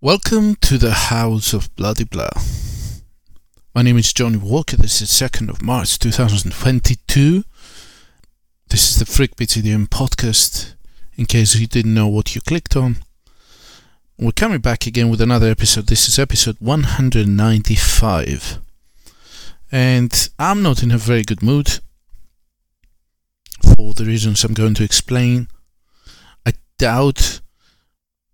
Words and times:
Welcome 0.00 0.54
to 0.60 0.78
the 0.78 0.92
House 0.92 1.52
of 1.52 1.74
Bloody 1.74 2.04
Blah. 2.04 2.30
My 3.74 3.82
name 3.82 3.98
is 3.98 4.12
Johnny 4.12 4.36
Walker. 4.36 4.76
This 4.76 5.02
is 5.02 5.08
2nd 5.08 5.48
of 5.48 5.60
March 5.60 5.98
2022. 5.98 7.42
This 8.68 8.90
is 8.90 9.00
the 9.00 9.04
Freak 9.04 9.34
Beats 9.34 9.56
EDM 9.56 9.88
podcast. 9.88 10.74
In 11.16 11.26
case 11.26 11.56
you 11.56 11.66
didn't 11.66 11.94
know 11.94 12.06
what 12.06 12.36
you 12.36 12.40
clicked 12.40 12.76
on, 12.76 12.98
we're 14.16 14.30
coming 14.30 14.60
back 14.60 14.86
again 14.86 15.08
with 15.08 15.20
another 15.20 15.50
episode. 15.50 15.88
This 15.88 16.06
is 16.06 16.16
episode 16.16 16.58
195. 16.60 18.58
And 19.72 20.30
I'm 20.38 20.62
not 20.62 20.84
in 20.84 20.92
a 20.92 20.98
very 20.98 21.24
good 21.24 21.42
mood 21.42 21.80
for 23.64 23.94
the 23.94 24.04
reasons 24.04 24.44
I'm 24.44 24.54
going 24.54 24.74
to 24.74 24.84
explain. 24.84 25.48
I 26.46 26.52
doubt 26.78 27.40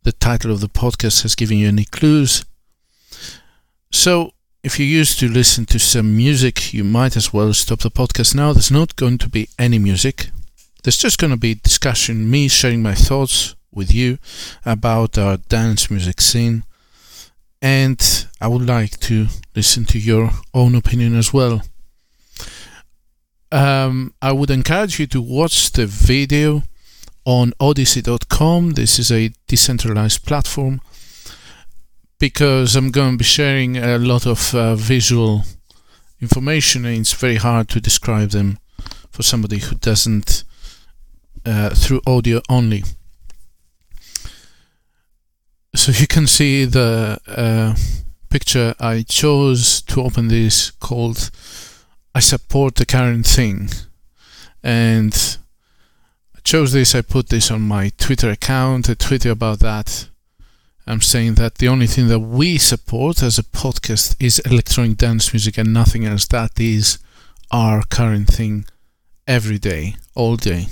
the 0.05 0.13
title 0.13 0.53
of 0.53 0.61
the 0.61 0.69
podcast 0.69 1.23
has 1.23 1.35
given 1.35 1.59
you 1.59 1.69
any 1.69 1.85
clues. 1.85 2.45
So, 3.91 4.33
if 4.63 4.79
you 4.79 4.87
used 4.87 5.19
to 5.19 5.29
listen 5.29 5.67
to 5.67 5.79
some 5.79 6.17
music, 6.17 6.73
you 6.73 6.85
might 6.85 7.17
as 7.17 7.33
well 7.33 7.53
stop 7.53 7.81
the 7.81 7.91
podcast 7.91 8.35
now. 8.35 8.53
There's 8.53 8.71
not 8.71 8.97
going 8.97 9.19
to 9.19 9.29
be 9.29 9.49
any 9.59 9.79
music. 9.79 10.31
There's 10.83 10.99
just 10.99 11.19
going 11.19 11.31
to 11.31 11.39
be 11.39 11.55
discussion, 11.55 12.31
me 12.31 12.49
sharing 12.49 12.83
my 12.83 12.95
thoughts 12.95 13.57
with 13.73 13.95
you 13.95 14.19
about 14.65 15.17
our 15.19 15.39
dance 15.39 15.91
music 15.91 16.21
scene. 16.21 16.65
And 17.63 18.27
I 18.41 18.49
would 18.49 18.67
like 18.67 19.01
to 19.01 19.29
listen 19.57 19.87
to 19.87 19.99
your 19.99 20.31
own 20.53 20.75
opinion 20.75 21.17
as 21.17 21.33
well. 21.33 21.63
Um, 23.51 24.13
I 24.21 24.33
would 24.33 24.51
encourage 24.51 24.99
you 24.99 25.07
to 25.09 25.23
watch 25.23 25.73
the 25.73 25.87
video 25.87 26.63
on 27.25 27.53
odysee.com. 27.61 28.73
This 28.73 28.99
is 28.99 29.11
a 29.11 29.33
decentralized 29.47 30.25
platform 30.25 30.81
because 32.19 32.77
I'm 32.77 32.91
going 32.91 33.13
to 33.13 33.19
be 33.19 33.25
sharing 33.25 33.77
a 33.77 33.99
lot 33.99 34.27
of 34.27 34.55
uh, 34.55 34.75
visual 34.77 35.45
information 36.21 36.85
and 36.85 37.01
it's 37.01 37.13
very 37.13 37.37
hard 37.37 37.69
to 37.71 37.81
describe 37.81 38.31
them 38.31 38.59
for 39.11 39.23
somebody 39.23 39.59
who 39.59 39.77
doesn't 39.77 40.45
uh, 41.47 41.71
through 41.71 42.01
audio 42.07 42.41
only. 42.49 42.83
So 45.75 45.93
you 45.93 46.07
can 46.07 46.27
see 46.27 46.65
the 46.65 47.19
uh, 47.27 47.75
picture 48.31 48.75
I 48.81 49.03
chose 49.03 49.83
to 49.83 50.03
open 50.03 50.29
this 50.29 50.71
called 50.71 51.31
I 52.15 52.21
support 52.21 52.77
the 52.77 52.87
current 52.87 53.27
thing 53.27 53.71
and 54.63 55.39
chose 56.45 56.73
this, 56.73 56.95
I 56.95 57.01
put 57.03 57.31
this 57.31 57.51
on 57.51 57.63
my 57.63 57.91
Twitter 57.97 58.31
account, 58.31 58.91
I 58.91 58.95
tweeted 58.95 59.31
about 59.31 59.61
that. 59.61 60.09
I'm 60.87 61.01
saying 61.01 61.35
that 61.37 61.57
the 61.57 61.69
only 61.69 61.87
thing 61.87 62.09
that 62.09 62.21
we 62.21 62.59
support 62.59 63.23
as 63.23 63.39
a 63.39 63.43
podcast 63.43 64.15
is 64.21 64.39
electronic 64.41 64.99
dance 64.99 65.33
music 65.33 65.57
and 65.57 65.73
nothing 65.73 66.05
else. 66.05 66.27
That 66.27 66.61
is 66.61 66.99
our 67.51 67.83
current 67.89 68.29
thing 68.29 68.67
every 69.27 69.59
day, 69.59 69.97
all 70.15 70.37
day. 70.37 70.67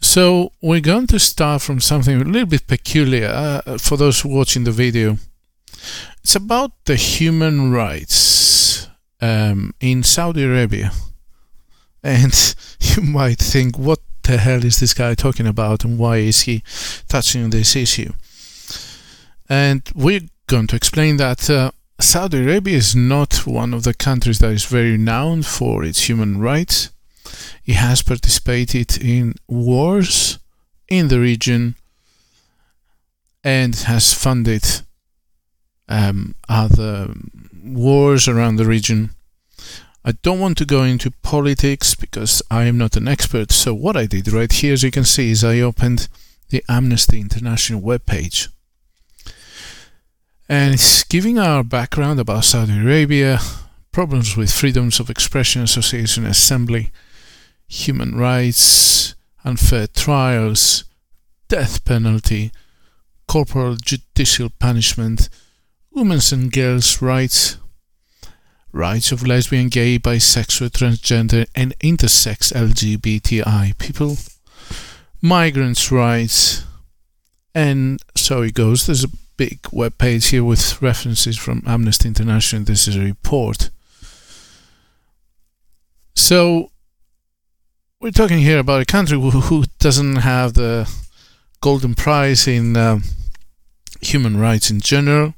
So 0.00 0.52
we're 0.62 0.80
going 0.80 1.06
to 1.08 1.18
start 1.18 1.60
from 1.60 1.80
something 1.80 2.20
a 2.20 2.24
little 2.24 2.48
bit 2.48 2.66
peculiar 2.66 3.28
uh, 3.28 3.78
for 3.78 3.98
those 3.98 4.24
watching 4.24 4.64
the 4.64 4.72
video. 4.72 5.18
It's 6.22 6.34
about 6.34 6.72
the 6.86 6.96
human 6.96 7.72
rights 7.72 8.88
um, 9.20 9.74
in 9.80 10.02
Saudi 10.02 10.44
Arabia. 10.44 10.92
And 12.06 12.34
you 12.96 13.02
might 13.02 13.38
think, 13.38 13.78
what 13.78 14.00
the 14.22 14.38
hell 14.38 14.64
is 14.64 14.80
this 14.80 14.94
guy 14.94 15.14
talking 15.14 15.46
about 15.46 15.84
and 15.84 15.98
why 15.98 16.18
is 16.18 16.42
he 16.42 16.62
touching 17.08 17.50
this 17.50 17.76
issue? 17.76 18.12
And 19.48 19.82
we're 19.94 20.22
going 20.46 20.66
to 20.68 20.76
explain 20.76 21.16
that 21.18 21.48
uh, 21.50 21.70
Saudi 22.00 22.42
Arabia 22.42 22.76
is 22.76 22.96
not 22.96 23.46
one 23.46 23.74
of 23.74 23.84
the 23.84 23.94
countries 23.94 24.38
that 24.38 24.50
is 24.50 24.64
very 24.64 24.92
renowned 24.92 25.46
for 25.46 25.84
its 25.84 26.08
human 26.08 26.40
rights. 26.40 26.90
It 27.64 27.76
has 27.76 28.02
participated 28.02 29.02
in 29.02 29.34
wars 29.48 30.38
in 30.88 31.08
the 31.08 31.20
region 31.20 31.76
and 33.42 33.74
has 33.74 34.14
funded 34.14 34.64
um, 35.88 36.34
other 36.48 37.14
wars 37.62 38.28
around 38.28 38.56
the 38.56 38.66
region 38.66 39.10
I 40.04 40.12
don't 40.12 40.40
want 40.40 40.58
to 40.58 40.66
go 40.66 40.82
into 40.82 41.10
politics 41.10 41.94
because 41.94 42.42
I 42.50 42.64
am 42.64 42.76
not 42.76 42.96
an 42.96 43.08
expert. 43.08 43.50
So 43.50 43.72
what 43.72 43.96
I 43.96 44.04
did 44.04 44.30
right 44.30 44.52
here, 44.52 44.74
as 44.74 44.82
you 44.82 44.90
can 44.90 45.04
see, 45.04 45.30
is 45.30 45.42
I 45.42 45.60
opened 45.60 46.08
the 46.50 46.62
Amnesty 46.68 47.20
International 47.20 47.80
webpage. 47.80 48.48
And 50.46 50.74
it's 50.74 51.04
giving 51.04 51.38
our 51.38 51.64
background 51.64 52.20
about 52.20 52.44
Saudi 52.44 52.78
Arabia, 52.78 53.40
problems 53.92 54.36
with 54.36 54.52
freedoms 54.52 55.00
of 55.00 55.08
expression, 55.08 55.62
association, 55.62 56.26
assembly, 56.26 56.90
human 57.66 58.14
rights, 58.14 59.14
unfair 59.42 59.86
trials, 59.86 60.84
death 61.48 61.82
penalty, 61.86 62.52
corporal 63.26 63.76
judicial 63.76 64.50
punishment, 64.50 65.30
women's 65.92 66.30
and 66.30 66.52
girls' 66.52 67.00
rights, 67.00 67.56
rights 68.74 69.12
of 69.12 69.26
lesbian, 69.26 69.68
gay, 69.68 69.98
bisexual, 69.98 70.70
transgender, 70.70 71.46
and 71.54 71.78
intersex 71.78 72.52
LGBTI 72.52 73.78
people, 73.78 74.16
migrants' 75.22 75.92
rights, 75.92 76.64
and 77.54 78.02
so 78.16 78.42
it 78.42 78.54
goes. 78.54 78.86
There's 78.86 79.04
a 79.04 79.16
big 79.36 79.60
web 79.72 79.96
page 79.96 80.26
here 80.26 80.44
with 80.44 80.82
references 80.82 81.38
from 81.38 81.62
Amnesty 81.66 82.08
International. 82.08 82.64
This 82.64 82.88
is 82.88 82.96
a 82.96 83.00
report. 83.00 83.70
So 86.16 86.70
we're 88.00 88.10
talking 88.10 88.38
here 88.38 88.58
about 88.58 88.82
a 88.82 88.86
country 88.86 89.18
who, 89.18 89.30
who 89.30 89.64
doesn't 89.78 90.16
have 90.16 90.54
the 90.54 90.92
golden 91.60 91.94
prize 91.94 92.46
in 92.48 92.76
uh, 92.76 92.98
human 94.00 94.36
rights 94.38 94.70
in 94.70 94.80
general 94.80 95.34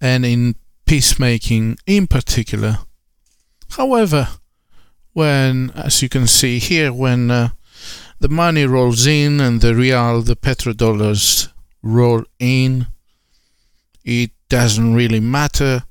and 0.00 0.26
in 0.26 0.56
peacemaking 0.90 1.78
in 1.86 2.04
particular. 2.08 2.78
However, 3.76 4.26
when, 5.12 5.70
as 5.76 6.02
you 6.02 6.08
can 6.08 6.26
see 6.26 6.58
here, 6.58 6.92
when 6.92 7.30
uh, 7.30 7.50
the 8.18 8.28
money 8.28 8.64
rolls 8.64 9.06
in 9.06 9.40
and 9.40 9.60
the 9.60 9.76
real, 9.76 10.20
the 10.20 10.34
petrodollars 10.34 11.48
roll 11.80 12.24
in, 12.40 12.88
it 14.04 14.32
doesn't 14.48 14.94
really 14.94 15.20
matter 15.20 15.84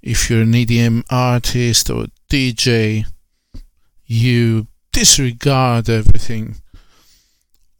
if 0.00 0.30
you're 0.30 0.42
an 0.42 0.52
EDM 0.52 1.02
artist 1.10 1.90
or 1.90 2.06
DJ, 2.30 3.06
you 4.06 4.68
disregard 4.92 5.90
everything. 5.90 6.54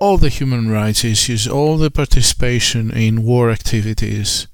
All 0.00 0.16
the 0.16 0.28
human 0.28 0.68
rights 0.68 1.04
issues, 1.04 1.46
all 1.46 1.76
the 1.76 1.92
participation 1.92 2.90
in 2.90 3.22
war 3.22 3.52
activities, 3.52 4.48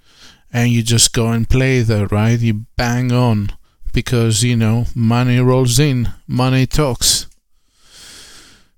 and 0.57 0.71
you 0.71 0.83
just 0.83 1.13
go 1.13 1.27
and 1.33 1.51
play 1.51 1.83
there, 1.83 2.07
right? 2.07 2.41
You 2.41 2.65
bang 2.77 3.13
on 3.13 3.51
because, 3.93 4.43
you 4.43 4.57
know, 4.57 4.87
money 4.95 5.39
rolls 5.39 5.79
in, 5.79 6.15
money 6.27 6.67
talks. 6.67 7.27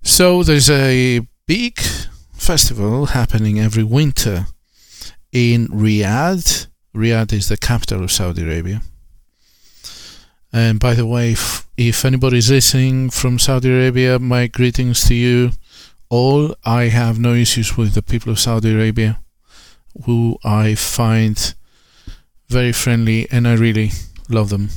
So 0.02 0.42
there's 0.42 0.68
a 0.68 1.20
big 1.46 1.78
festival 2.32 3.06
happening 3.06 3.60
every 3.60 3.84
winter 3.84 4.48
in 5.30 5.68
Riyadh. 5.68 6.66
Riyadh 6.96 7.32
is 7.32 7.48
the 7.48 7.56
capital 7.56 8.02
of 8.02 8.10
Saudi 8.10 8.42
Arabia. 8.42 8.82
And 10.52 10.80
by 10.80 10.94
the 10.94 11.06
way, 11.06 11.30
if, 11.30 11.64
if 11.76 12.04
anybody's 12.04 12.50
listening 12.50 13.10
from 13.10 13.38
Saudi 13.38 13.70
Arabia, 13.70 14.18
my 14.18 14.48
greetings 14.48 15.06
to 15.06 15.14
you 15.14 15.52
all. 16.08 16.56
I 16.64 16.84
have 16.84 17.20
no 17.20 17.34
issues 17.34 17.76
with 17.76 17.94
the 17.94 18.02
people 18.02 18.32
of 18.32 18.40
Saudi 18.40 18.74
Arabia, 18.74 19.20
who 20.06 20.38
I 20.42 20.74
find 20.74 21.54
very 22.48 22.72
friendly, 22.72 23.28
and 23.30 23.46
I 23.46 23.54
really 23.54 23.90
love 24.28 24.48
them. 24.48 24.70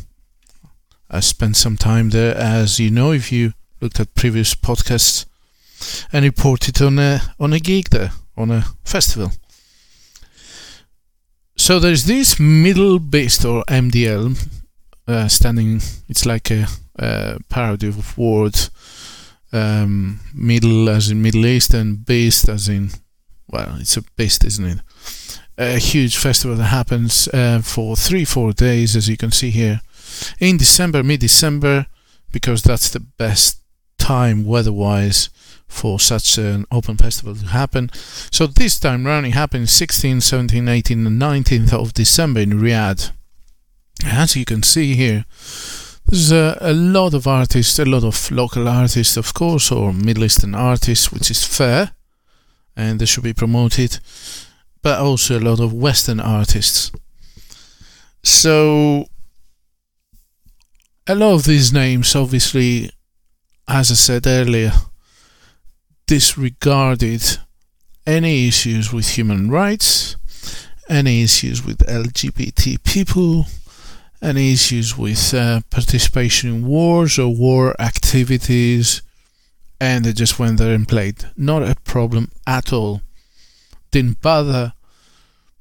I 1.10 1.20
spent 1.20 1.58
some 1.58 1.78
time 1.78 2.10
there, 2.10 2.36
as 2.36 2.80
you 2.80 2.90
know, 2.90 3.12
if 3.12 3.32
you 3.32 3.54
looked 3.82 4.00
at 4.00 4.16
previous 4.16 4.56
podcasts, 4.56 5.26
and 6.14 6.24
reported 6.24 6.82
on 6.82 7.00
a 7.00 7.22
on 7.40 7.54
a 7.54 7.60
gig 7.60 7.90
there, 7.90 8.12
on 8.38 8.52
a 8.52 8.66
festival. 8.84 9.32
So 11.58 11.80
there's 11.80 12.06
this 12.06 12.40
middle 12.40 13.00
beast 13.00 13.46
or 13.46 13.64
MDL 13.68 14.48
uh, 15.08 15.28
standing. 15.28 15.82
It's 16.08 16.26
like 16.26 16.50
a, 16.50 16.68
a 16.98 17.40
parody 17.50 17.88
of 17.88 18.18
word. 18.18 18.58
Um, 19.54 20.22
middle 20.34 20.90
as 20.90 21.12
in 21.12 21.22
Middle 21.22 21.46
East 21.46 21.74
and 21.74 22.06
beast 22.06 22.48
as 22.48 22.70
in 22.70 22.90
well, 23.52 23.76
it's 23.80 23.98
a 23.98 24.02
beast, 24.16 24.44
isn't 24.46 24.66
it? 24.66 24.80
A 25.62 25.78
huge 25.78 26.18
festival 26.18 26.58
that 26.58 26.66
happens 26.66 27.28
uh, 27.30 27.62
for 27.64 27.96
three, 27.96 28.26
four 28.26 28.52
days, 28.52 28.96
as 28.96 29.08
you 29.08 29.18
can 29.18 29.32
see 29.32 29.52
here, 29.52 29.82
in 30.40 30.58
December, 30.58 31.04
mid 31.04 31.20
December, 31.20 31.86
because 32.32 32.64
that's 32.64 32.90
the 32.90 33.00
best 33.00 33.60
time 33.98 34.44
weather 34.44 34.74
wise 34.74 35.30
for 35.68 36.00
such 36.00 36.38
an 36.38 36.66
open 36.72 36.98
festival 36.98 37.36
to 37.36 37.46
happen. 37.46 37.90
So 38.32 38.48
this 38.48 38.80
time 38.80 39.06
round 39.06 39.26
it 39.26 39.32
happened 39.32 39.70
16, 39.70 40.22
17, 40.22 40.68
18 40.68 41.08
and 41.08 41.22
19th 41.22 41.74
of 41.74 41.94
December 41.94 42.42
in 42.42 42.60
Riyadh. 42.60 43.12
As 44.04 44.36
you 44.36 44.46
can 44.46 44.64
see 44.64 44.96
here, 44.96 45.26
there's 46.08 46.32
a, 46.32 46.58
a, 46.60 46.74
lot 46.74 47.14
of 47.14 47.28
artists, 47.28 47.78
a 47.78 47.86
lot 47.86 48.04
of 48.04 48.32
local 48.32 48.68
artists, 48.68 49.16
of 49.16 49.34
course, 49.34 49.72
or 49.72 49.94
Middle 49.94 50.26
Eastern 50.26 50.56
artists, 50.56 51.12
which 51.12 51.30
is 51.30 51.46
fair 51.46 51.92
and 52.76 53.00
they 53.00 53.06
should 53.06 53.24
be 53.24 53.34
promoted, 53.34 54.00
but 54.82 55.00
also 55.00 55.38
a 55.38 55.42
lot 55.42 55.60
of 55.60 55.74
Western 55.74 56.20
artists. 56.20 56.92
So, 58.24 59.06
a 61.08 61.16
lot 61.16 61.34
of 61.34 61.46
these 61.46 61.74
names, 61.74 62.16
obviously, 62.16 62.92
as 63.68 63.92
I 63.92 63.96
said 63.96 64.28
earlier, 64.28 64.74
disregarded 66.08 67.24
any 68.06 68.48
issues 68.48 68.92
with 68.92 69.18
human 69.18 69.50
rights, 69.50 70.16
any 70.90 71.24
issues 71.24 71.66
with 71.66 71.80
LGBT 71.80 72.84
people, 72.84 73.46
any 74.22 74.54
issues 74.54 74.98
with 74.98 75.34
uh, 75.34 75.62
participation 75.70 76.50
in 76.50 76.68
wars 76.68 77.18
or 77.18 77.34
war 77.34 77.76
activities, 77.80 79.02
and 79.80 80.06
they 80.06 80.14
just 80.14 80.38
went 80.38 80.58
there 80.58 80.76
and 80.76 80.88
played. 80.88 81.26
Not 81.36 81.64
a 81.64 81.76
problem 81.84 82.30
at 82.46 82.72
all. 82.72 83.02
Didn't 83.92 84.22
bother. 84.22 84.74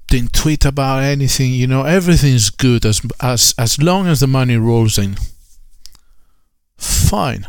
Didn't 0.06 0.32
tweet 0.32 0.64
about 0.64 1.02
anything. 1.02 1.52
You 1.52 1.66
know, 1.66 1.84
everything's 1.84 2.50
good 2.50 2.84
as 2.84 3.00
as 3.20 3.54
as 3.58 3.80
long 3.80 4.06
as 4.06 4.20
the 4.20 4.26
money 4.26 4.56
rolls 4.56 4.98
in. 4.98 5.16
Fine, 6.76 7.46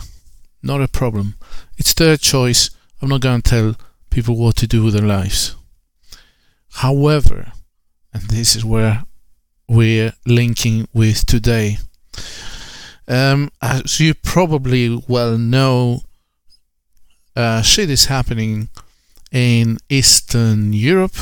not 0.61 0.81
a 0.81 0.87
problem. 0.87 1.35
It's 1.77 1.93
their 1.93 2.17
choice. 2.17 2.69
I'm 3.01 3.09
not 3.09 3.21
going 3.21 3.41
to 3.41 3.49
tell 3.49 3.75
people 4.09 4.35
what 4.35 4.57
to 4.57 4.67
do 4.67 4.83
with 4.83 4.93
their 4.93 5.07
lives. 5.07 5.55
However, 6.73 7.51
and 8.13 8.23
this 8.23 8.55
is 8.55 8.65
where 8.65 9.03
we're 9.67 10.13
linking 10.25 10.87
with 10.93 11.25
today. 11.25 11.77
Um, 13.07 13.51
as 13.61 13.99
you 13.99 14.13
probably 14.13 15.01
well 15.07 15.37
know, 15.37 16.03
uh, 17.35 17.61
shit 17.61 17.89
is 17.89 18.05
happening 18.05 18.69
in 19.31 19.77
Eastern 19.89 20.73
Europe 20.73 21.15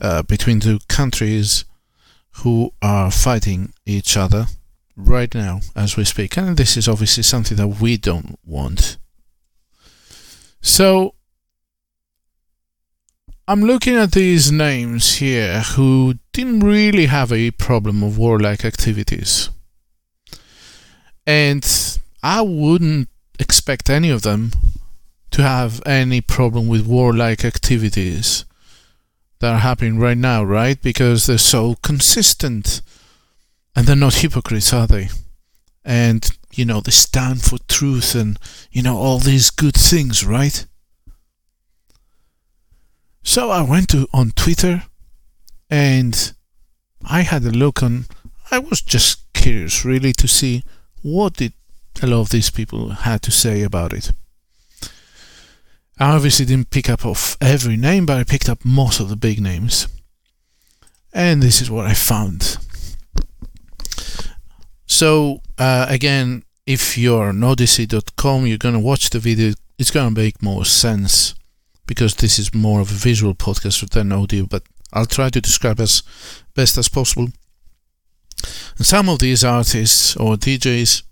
uh, 0.00 0.22
between 0.22 0.60
two 0.60 0.78
countries 0.88 1.64
who 2.38 2.72
are 2.82 3.10
fighting 3.10 3.72
each 3.86 4.16
other 4.16 4.46
right 4.96 5.34
now 5.34 5.60
as 5.76 5.96
we 5.96 6.04
speak. 6.04 6.36
And 6.36 6.56
this 6.56 6.76
is 6.76 6.88
obviously 6.88 7.22
something 7.22 7.56
that 7.56 7.80
we 7.80 7.96
don't 7.96 8.38
want. 8.44 8.98
So 10.60 11.14
I'm 13.46 13.62
looking 13.62 13.94
at 13.96 14.12
these 14.12 14.50
names 14.50 15.16
here 15.16 15.60
who 15.60 16.14
didn't 16.32 16.60
really 16.60 17.06
have 17.06 17.30
a 17.30 17.50
problem 17.52 18.02
of 18.02 18.16
warlike 18.18 18.64
activities. 18.64 19.50
And 21.26 21.64
I 22.22 22.40
wouldn't 22.40 23.08
expect 23.38 23.90
any 23.90 24.10
of 24.10 24.22
them 24.22 24.52
to 25.34 25.42
have 25.42 25.82
any 25.84 26.20
problem 26.20 26.68
with 26.68 26.86
warlike 26.86 27.44
activities 27.44 28.44
that 29.40 29.52
are 29.52 29.58
happening 29.58 29.98
right 29.98 30.16
now, 30.16 30.44
right? 30.44 30.80
Because 30.80 31.26
they're 31.26 31.38
so 31.38 31.74
consistent. 31.82 32.80
And 33.74 33.84
they're 33.84 33.96
not 33.96 34.14
hypocrites, 34.14 34.72
are 34.72 34.86
they? 34.86 35.08
And, 35.84 36.24
you 36.52 36.64
know, 36.64 36.80
they 36.80 36.92
stand 36.92 37.42
for 37.42 37.58
truth 37.66 38.14
and, 38.14 38.38
you 38.70 38.80
know, 38.80 38.96
all 38.96 39.18
these 39.18 39.50
good 39.50 39.74
things, 39.74 40.24
right? 40.24 40.64
So 43.24 43.50
I 43.50 43.62
went 43.62 43.88
to 43.88 44.06
on 44.14 44.30
Twitter 44.36 44.84
and 45.68 46.32
I 47.10 47.22
had 47.22 47.42
a 47.42 47.50
look 47.50 47.82
on 47.82 48.04
I 48.52 48.60
was 48.60 48.80
just 48.80 49.32
curious 49.32 49.84
really 49.84 50.12
to 50.12 50.28
see 50.28 50.62
what 51.02 51.34
did 51.34 51.54
a 52.00 52.06
lot 52.06 52.20
of 52.20 52.30
these 52.30 52.50
people 52.50 52.90
had 52.90 53.20
to 53.22 53.32
say 53.32 53.62
about 53.62 53.92
it. 53.92 54.12
I 55.98 56.12
obviously 56.12 56.44
didn't 56.44 56.70
pick 56.70 56.90
up 56.90 57.06
off 57.06 57.36
every 57.40 57.76
name, 57.76 58.06
but 58.06 58.18
I 58.18 58.24
picked 58.24 58.48
up 58.48 58.64
most 58.64 59.00
of 59.00 59.08
the 59.08 59.16
big 59.16 59.40
names. 59.40 59.86
And 61.12 61.42
this 61.42 61.60
is 61.60 61.70
what 61.70 61.86
I 61.86 61.94
found. 61.94 62.58
So 64.86 65.40
uh, 65.58 65.86
again, 65.88 66.42
if 66.66 66.98
you're 66.98 67.28
on 67.28 67.40
Odysee.com, 67.40 68.46
you're 68.46 68.58
gonna 68.58 68.80
watch 68.80 69.10
the 69.10 69.18
video. 69.18 69.54
It's 69.78 69.90
gonna 69.90 70.10
make 70.10 70.42
more 70.42 70.64
sense 70.64 71.34
because 71.86 72.16
this 72.16 72.38
is 72.38 72.54
more 72.54 72.80
of 72.80 72.90
a 72.90 72.94
visual 72.94 73.34
podcast 73.34 73.88
than 73.90 74.12
audio. 74.12 74.46
But 74.46 74.64
I'll 74.92 75.06
try 75.06 75.28
to 75.30 75.40
describe 75.40 75.80
as 75.80 76.02
best 76.54 76.76
as 76.78 76.88
possible. 76.88 77.28
And 78.76 78.86
some 78.86 79.08
of 79.08 79.20
these 79.20 79.44
artists 79.44 80.16
or 80.16 80.36
DJs 80.36 81.02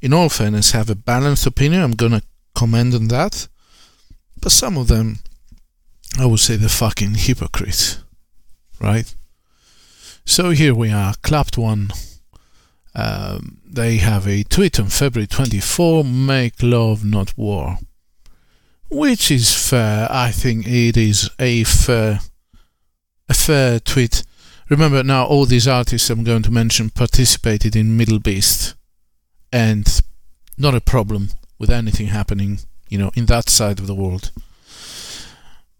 in 0.00 0.12
all 0.12 0.28
fairness, 0.28 0.72
have 0.72 0.90
a 0.90 0.94
balanced 0.94 1.46
opinion. 1.46 1.82
I'm 1.82 1.92
gonna 1.92 2.22
comment 2.54 2.94
on 2.94 3.08
that. 3.08 3.48
But 4.46 4.52
some 4.52 4.78
of 4.78 4.86
them, 4.86 5.18
I 6.20 6.24
would 6.24 6.38
say 6.38 6.54
they're 6.54 6.68
fucking 6.68 7.16
hypocrites. 7.16 7.98
Right? 8.80 9.12
So 10.24 10.50
here 10.50 10.72
we 10.72 10.92
are, 10.92 11.14
Claptone. 11.14 11.90
Um, 12.94 13.58
they 13.66 13.96
have 13.96 14.28
a 14.28 14.44
tweet 14.44 14.78
on 14.78 14.86
February 14.86 15.26
24 15.26 16.04
make 16.04 16.62
love, 16.62 17.04
not 17.04 17.36
war. 17.36 17.78
Which 18.88 19.32
is 19.32 19.52
fair. 19.52 20.06
I 20.12 20.30
think 20.30 20.68
it 20.68 20.96
is 20.96 21.28
a 21.40 21.64
fair, 21.64 22.20
a 23.28 23.34
fair 23.34 23.80
tweet. 23.80 24.22
Remember 24.70 25.02
now, 25.02 25.24
all 25.24 25.46
these 25.46 25.66
artists 25.66 26.08
I'm 26.08 26.22
going 26.22 26.44
to 26.44 26.52
mention 26.52 26.90
participated 26.90 27.74
in 27.74 27.96
Middle 27.96 28.20
Beast 28.20 28.76
and 29.52 30.00
not 30.56 30.76
a 30.76 30.80
problem 30.80 31.30
with 31.58 31.68
anything 31.68 32.06
happening, 32.06 32.60
you 32.88 32.98
know, 32.98 33.10
in 33.14 33.26
that 33.26 33.48
side 33.48 33.78
of 33.78 33.86
the 33.86 33.94
world. 33.94 34.30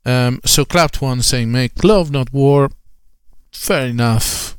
Um, 0.05 0.41
so 0.44 0.64
Claptone 0.64 1.23
saying 1.23 1.50
make 1.50 1.82
love 1.82 2.11
not 2.11 2.32
war. 2.32 2.70
Fair 3.53 3.87
enough. 3.87 4.56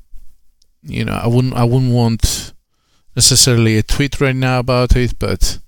You 0.81 1.05
know, 1.05 1.13
I 1.13 1.27
wouldn't 1.27 1.53
I 1.53 1.63
wouldn't 1.63 1.91
want 1.91 2.53
necessarily 3.15 3.77
a 3.77 3.83
tweet 3.83 4.19
right 4.19 4.35
now 4.35 4.59
about 4.59 4.95
it, 4.95 5.17
but 5.17 5.59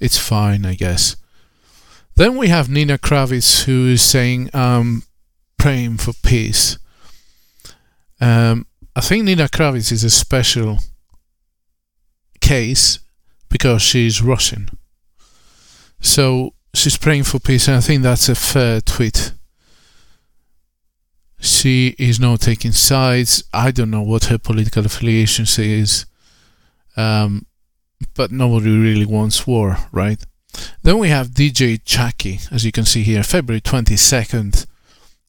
it's 0.00 0.18
fine, 0.18 0.66
I 0.66 0.74
guess. 0.74 1.16
Then 2.16 2.36
we 2.36 2.48
have 2.48 2.68
Nina 2.68 2.98
Kraviz 2.98 3.64
who 3.64 3.88
is 3.88 4.02
saying 4.02 4.50
um, 4.52 5.04
praying 5.56 5.98
for 5.98 6.12
peace. 6.12 6.78
Um, 8.20 8.66
I 8.94 9.00
think 9.00 9.24
Nina 9.24 9.48
Kraviz 9.48 9.90
is 9.90 10.04
a 10.04 10.10
special 10.10 10.78
case 12.40 12.98
because 13.48 13.80
she's 13.80 14.20
Russian. 14.20 14.68
So 16.02 16.52
she's 16.74 16.98
praying 16.98 17.24
for 17.24 17.38
peace, 17.38 17.68
and 17.68 17.76
I 17.76 17.80
think 17.80 18.02
that's 18.02 18.28
a 18.28 18.34
fair 18.34 18.80
tweet. 18.80 19.32
She 21.38 21.94
is 21.98 22.20
not 22.20 22.40
taking 22.40 22.72
sides. 22.72 23.44
I 23.54 23.70
don't 23.70 23.90
know 23.90 24.02
what 24.02 24.24
her 24.24 24.38
political 24.38 24.84
affiliation 24.84 25.46
is, 25.58 26.06
um, 26.96 27.46
but 28.14 28.30
nobody 28.30 28.76
really 28.76 29.06
wants 29.06 29.46
war, 29.46 29.78
right? 29.92 30.22
Then 30.82 30.98
we 30.98 31.08
have 31.08 31.28
DJ 31.28 31.80
Chuckie, 31.84 32.40
as 32.50 32.64
you 32.64 32.72
can 32.72 32.84
see 32.84 33.02
here, 33.02 33.22
February 33.22 33.60
22nd. 33.60 34.66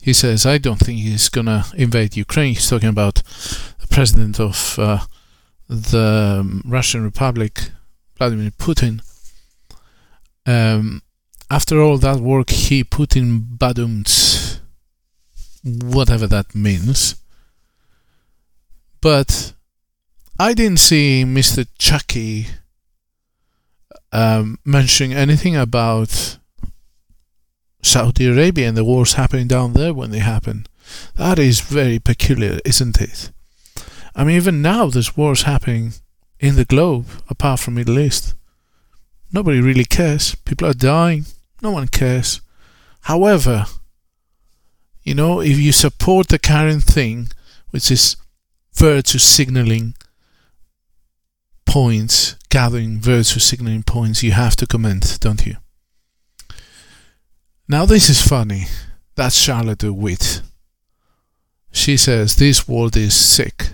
He 0.02 0.12
says, 0.12 0.46
I 0.46 0.58
don't 0.58 0.80
think 0.80 1.00
he's 1.00 1.30
gonna 1.30 1.66
invade 1.76 2.18
Ukraine. 2.18 2.56
He's 2.56 2.70
talking 2.70 2.90
about 2.90 3.22
the 3.80 3.88
president 3.90 4.40
of 4.40 4.78
uh, 4.78 5.00
the 5.70 6.40
um, 6.42 6.62
Russian 6.66 7.04
Republic, 7.04 7.70
Vladimir 8.18 8.52
Putin, 8.52 9.02
um, 10.46 11.02
after 11.50 11.82
all 11.82 11.98
that 11.98 12.20
work 12.20 12.50
he 12.50 12.84
put 12.84 13.16
in 13.16 13.42
Badumts, 13.42 14.60
whatever 15.64 16.28
that 16.28 16.56
means. 16.56 17.16
But 19.02 19.54
I 20.40 20.54
didn't 20.54 20.80
see 20.80 21.24
Mr. 21.26 21.68
Chuckie 21.78 22.48
um, 24.12 24.60
mentioning 24.66 25.14
anything 25.14 25.56
about 25.56 26.38
Saudi 27.82 28.28
Arabia 28.28 28.70
and 28.70 28.78
the 28.78 28.84
wars 28.84 29.14
happening 29.14 29.48
down 29.48 29.74
there 29.74 29.94
when 29.94 30.12
they 30.12 30.20
happen. 30.20 30.66
That 31.16 31.40
is 31.40 31.60
very 31.62 32.00
peculiar, 32.00 32.60
isn't 32.66 33.02
it? 33.02 33.32
I 34.16 34.24
mean, 34.24 34.36
even 34.36 34.62
now 34.62 34.88
there's 34.88 35.18
wars 35.18 35.44
happening 35.44 35.94
in 36.40 36.56
the 36.56 36.66
globe 36.66 37.08
apart 37.30 37.60
from 37.60 37.76
Middle 37.76 38.00
East. 38.00 38.36
Nobody 39.34 39.60
really 39.60 39.86
cares. 39.86 40.36
People 40.36 40.68
are 40.68 40.74
dying. 40.74 41.26
No 41.62 41.72
one 41.72 41.88
cares. 41.88 42.40
However, 43.02 43.66
you 45.02 45.16
know, 45.16 45.42
if 45.42 45.58
you 45.58 45.72
support 45.72 46.28
the 46.28 46.40
current 46.40 46.84
thing, 46.84 47.30
which 47.72 47.90
is 47.90 48.16
virtue 48.74 49.18
signaling 49.18 49.96
points, 51.66 52.36
gathering 52.50 53.00
virtue 53.00 53.40
signaling 53.40 53.82
points, 53.82 54.22
you 54.22 54.32
have 54.32 54.56
to 54.58 54.68
comment, 54.68 55.18
don't 55.20 55.46
you? 55.46 55.58
Now, 57.68 57.86
this 57.86 58.10
is 58.10 58.22
funny. 58.22 58.66
That's 59.16 59.36
Charlotte 59.36 59.80
de 59.80 59.92
Witte. 59.92 60.42
She 61.72 61.98
says, 61.98 62.36
This 62.36 62.68
world 62.68 62.96
is 62.96 63.16
sick. 63.16 63.70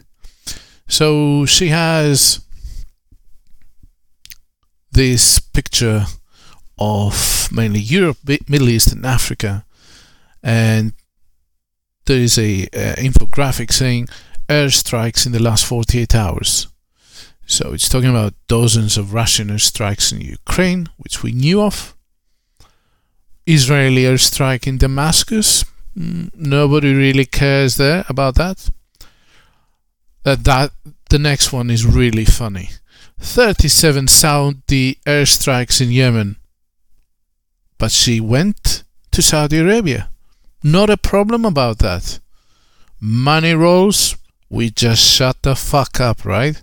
So 0.88 1.46
she 1.46 1.68
has 1.68 2.40
this 4.92 5.40
picture 5.40 6.06
of 6.78 7.50
mainly 7.52 7.80
Europe, 7.80 8.18
Middle 8.48 8.70
East, 8.70 8.92
and 8.92 9.06
Africa, 9.06 9.66
and 10.42 10.94
there 12.06 12.20
is 12.20 12.38
a 12.38 12.64
uh, 12.74 12.96
infographic 12.96 13.72
saying 13.72 14.08
airstrikes 14.48 15.26
in 15.26 15.32
the 15.32 15.42
last 15.42 15.66
48 15.66 16.16
hours. 16.16 16.68
So 17.46 17.74
it's 17.74 17.90
talking 17.90 18.10
about 18.10 18.34
dozens 18.48 18.98
of 18.98 19.14
Russian 19.14 19.50
airstrikes 19.50 20.12
in 20.12 20.22
Ukraine, 20.22 20.88
which 20.98 21.24
we 21.24 21.32
knew 21.32 21.62
of. 21.62 21.96
Israeli 23.46 24.04
airstrike 24.04 24.68
in 24.68 24.78
Damascus. 24.78 25.66
Mm, 25.98 26.30
nobody 26.36 26.94
really 26.94 27.26
cares 27.26 27.78
there 27.78 28.06
about 28.08 28.36
that. 28.36 28.70
That 30.24 30.44
that 30.44 30.72
the 31.10 31.20
next 31.20 31.52
one 31.52 31.72
is 31.72 31.86
really 31.86 32.26
funny. 32.26 32.70
37 33.20 34.08
Saudi 34.08 34.96
airstrikes 35.06 35.82
in 35.82 35.92
Yemen. 35.92 36.38
But 37.78 37.92
she 37.92 38.20
went 38.20 38.84
to 39.12 39.22
Saudi 39.22 39.60
Arabia. 39.60 40.10
Not 40.64 40.90
a 40.90 40.98
problem 40.98 41.46
about 41.46 41.80
that. 41.80 42.20
Money 43.00 43.54
rolls, 43.54 44.16
we 44.50 44.70
just 44.70 45.02
shut 45.02 45.42
the 45.44 45.56
fuck 45.56 46.00
up, 46.00 46.26
right? 46.26 46.62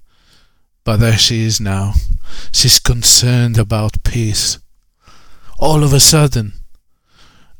But 0.84 0.98
there 0.98 1.16
she 1.16 1.44
is 1.44 1.60
now. 1.60 1.94
She's 2.52 2.78
concerned 2.78 3.58
about 3.58 4.02
peace. 4.04 4.58
All 5.58 5.82
of 5.82 5.92
a 5.92 6.00
sudden. 6.00 6.52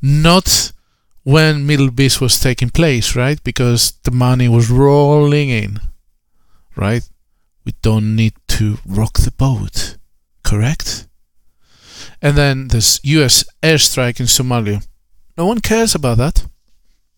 Not 0.03 0.73
when 1.23 1.67
Middle 1.67 1.91
Beast 1.91 2.21
was 2.21 2.39
taking 2.39 2.71
place, 2.71 3.17
right? 3.17 3.43
Because 3.43 3.93
the 4.05 4.11
money 4.11 4.49
was 4.49 4.71
rolling 4.71 5.49
in, 5.49 5.81
right? 6.77 7.03
We 7.67 7.75
don't 7.83 8.15
need 8.15 8.35
to 8.49 8.79
rock 8.87 9.19
the 9.19 9.33
boat, 9.33 9.97
correct? 10.45 11.09
And 12.23 12.37
then 12.39 12.69
this 12.69 13.01
US 13.03 13.45
airstrike 13.61 14.21
in 14.21 14.27
Somalia. 14.27 14.87
No 15.37 15.47
one 15.47 15.61
cares 15.61 15.95
about 15.95 16.19
that. 16.19 16.47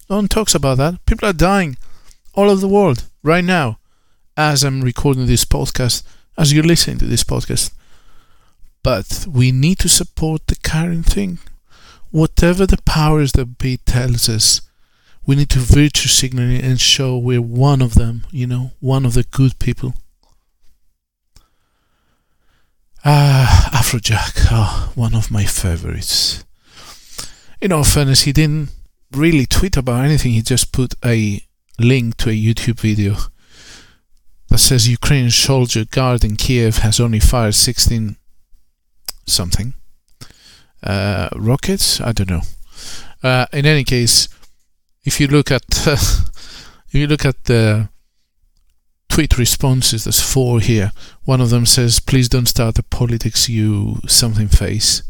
No 0.08 0.16
one 0.16 0.26
talks 0.28 0.54
about 0.54 0.78
that. 0.78 1.04
People 1.04 1.28
are 1.28 1.34
dying 1.34 1.76
all 2.32 2.48
over 2.48 2.62
the 2.62 2.66
world 2.66 3.04
right 3.22 3.44
now 3.44 3.78
as 4.38 4.64
I'm 4.64 4.80
recording 4.80 5.26
this 5.26 5.44
podcast, 5.44 6.02
as 6.38 6.50
you're 6.50 6.64
listening 6.64 6.96
to 7.00 7.06
this 7.06 7.24
podcast. 7.24 7.70
But 8.82 9.26
we 9.28 9.52
need 9.52 9.78
to 9.80 9.88
support 9.88 10.46
the 10.46 10.56
current 10.56 11.04
thing. 11.04 11.40
Whatever 12.10 12.64
the 12.64 12.80
powers 12.86 13.32
that 13.32 13.58
be 13.58 13.76
tells 13.76 14.30
us, 14.30 14.62
we 15.26 15.36
need 15.36 15.50
to 15.50 15.58
virtue 15.58 16.08
signal 16.08 16.48
and 16.48 16.80
show 16.80 17.18
we're 17.18 17.42
one 17.42 17.82
of 17.82 17.96
them, 17.96 18.26
you 18.30 18.46
know, 18.46 18.72
one 18.80 19.04
of 19.04 19.12
the 19.12 19.24
good 19.24 19.58
people. 19.58 19.92
Ah, 23.10 23.70
Afrojack, 23.72 24.48
oh, 24.50 24.92
one 24.94 25.14
of 25.14 25.30
my 25.30 25.46
favorites. 25.46 26.44
In 27.58 27.72
all 27.72 27.82
fairness, 27.82 28.24
he 28.24 28.34
didn't 28.34 28.68
really 29.12 29.46
tweet 29.46 29.78
about 29.78 30.04
anything, 30.04 30.32
he 30.32 30.42
just 30.42 30.72
put 30.72 30.92
a 31.02 31.40
link 31.78 32.18
to 32.18 32.28
a 32.28 32.36
YouTube 32.36 32.80
video 32.80 33.16
that 34.50 34.58
says 34.58 34.90
Ukrainian 34.90 35.30
soldier 35.30 35.86
guard 35.86 36.22
in 36.22 36.36
Kiev 36.36 36.78
has 36.78 37.00
only 37.00 37.18
fired 37.18 37.54
16 37.54 38.16
something 39.26 39.72
uh, 40.82 41.30
rockets. 41.34 42.02
I 42.02 42.12
don't 42.12 42.28
know. 42.28 42.42
Uh, 43.22 43.46
in 43.54 43.64
any 43.64 43.84
case, 43.84 44.28
if 45.06 45.18
you 45.18 45.28
look 45.28 45.50
at 45.50 45.64
if 45.86 46.92
you 46.92 47.06
look 47.06 47.24
at 47.24 47.44
the 47.44 47.88
tweet 49.18 49.37
responses, 49.37 50.04
there's 50.04 50.20
four 50.20 50.60
here. 50.60 50.92
One 51.25 51.40
of 51.40 51.50
them 51.50 51.66
says, 51.66 51.98
"Please 51.98 52.28
don't 52.28 52.46
start 52.46 52.78
a 52.78 52.84
politics, 52.84 53.48
you 53.48 54.00
something 54.06 54.46
face." 54.46 55.02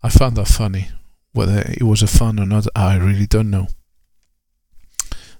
I 0.00 0.08
found 0.08 0.36
that 0.36 0.46
funny. 0.46 0.90
Whether 1.32 1.62
it 1.72 1.82
was 1.82 2.02
a 2.02 2.06
fun 2.06 2.38
or 2.38 2.46
not, 2.46 2.68
I 2.76 2.94
really 2.94 3.26
don't 3.26 3.50
know. 3.50 3.66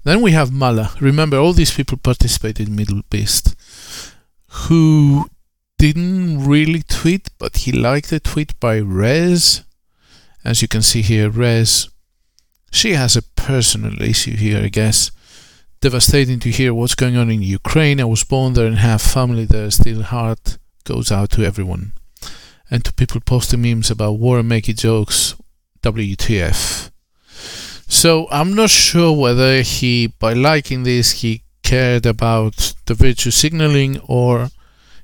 Then 0.03 0.21
we 0.21 0.33
have 0.33 0.51
Malaa. 0.51 0.97
Remember, 0.99 1.37
all 1.37 1.53
these 1.53 1.71
people 1.71 1.97
participated 1.97 2.67
in 2.67 2.75
Middle 2.75 3.03
Beast 3.09 3.55
who 4.67 5.31
didn't 5.79 6.45
really 6.45 6.83
tweet, 6.83 7.29
but 7.39 7.59
he 7.59 7.71
liked 7.71 8.11
a 8.11 8.19
tweet 8.19 8.59
by 8.59 8.81
Rezz. 8.81 9.63
As 10.45 10.61
you 10.61 10.67
can 10.67 10.83
see 10.83 11.03
here, 11.03 11.31
Rezz, 11.31 11.89
she 12.73 12.95
has 12.95 13.15
a 13.15 13.23
personal 13.23 14.03
issue 14.03 14.35
here, 14.37 14.65
I 14.65 14.71
guess. 14.71 15.13
Devastating 15.85 16.41
to 16.41 16.49
hear 16.49 16.73
what's 16.73 16.95
going 16.95 17.15
on 17.15 17.29
in 17.31 17.43
Ukraine. 17.43 18.01
I 18.01 18.05
was 18.05 18.25
born 18.25 18.55
there 18.55 18.65
and 18.65 18.79
have 18.79 19.03
family 19.03 19.45
there. 19.45 19.71
Still, 19.71 20.03
heart 20.03 20.57
goes 20.85 21.13
out 21.13 21.29
to 21.33 21.45
everyone. 21.45 21.93
And 22.71 22.83
to 22.87 22.93
people 22.95 23.21
posting 23.21 23.61
memes 23.61 23.91
about 23.91 24.13
war 24.13 24.39
and 24.39 24.49
making 24.49 24.77
jokes. 24.77 25.35
WTF. 25.83 26.91
So 27.87 28.27
I'm 28.31 28.55
not 28.55 28.71
sure 28.71 29.13
whether 29.15 29.61
he, 29.61 30.07
by 30.07 30.33
liking 30.33 30.85
this, 30.85 31.21
he 31.21 31.43
cared 31.63 32.07
about 32.07 32.73
the 32.87 32.95
virtue 32.95 33.31
signaling 33.31 34.01
or 34.07 34.49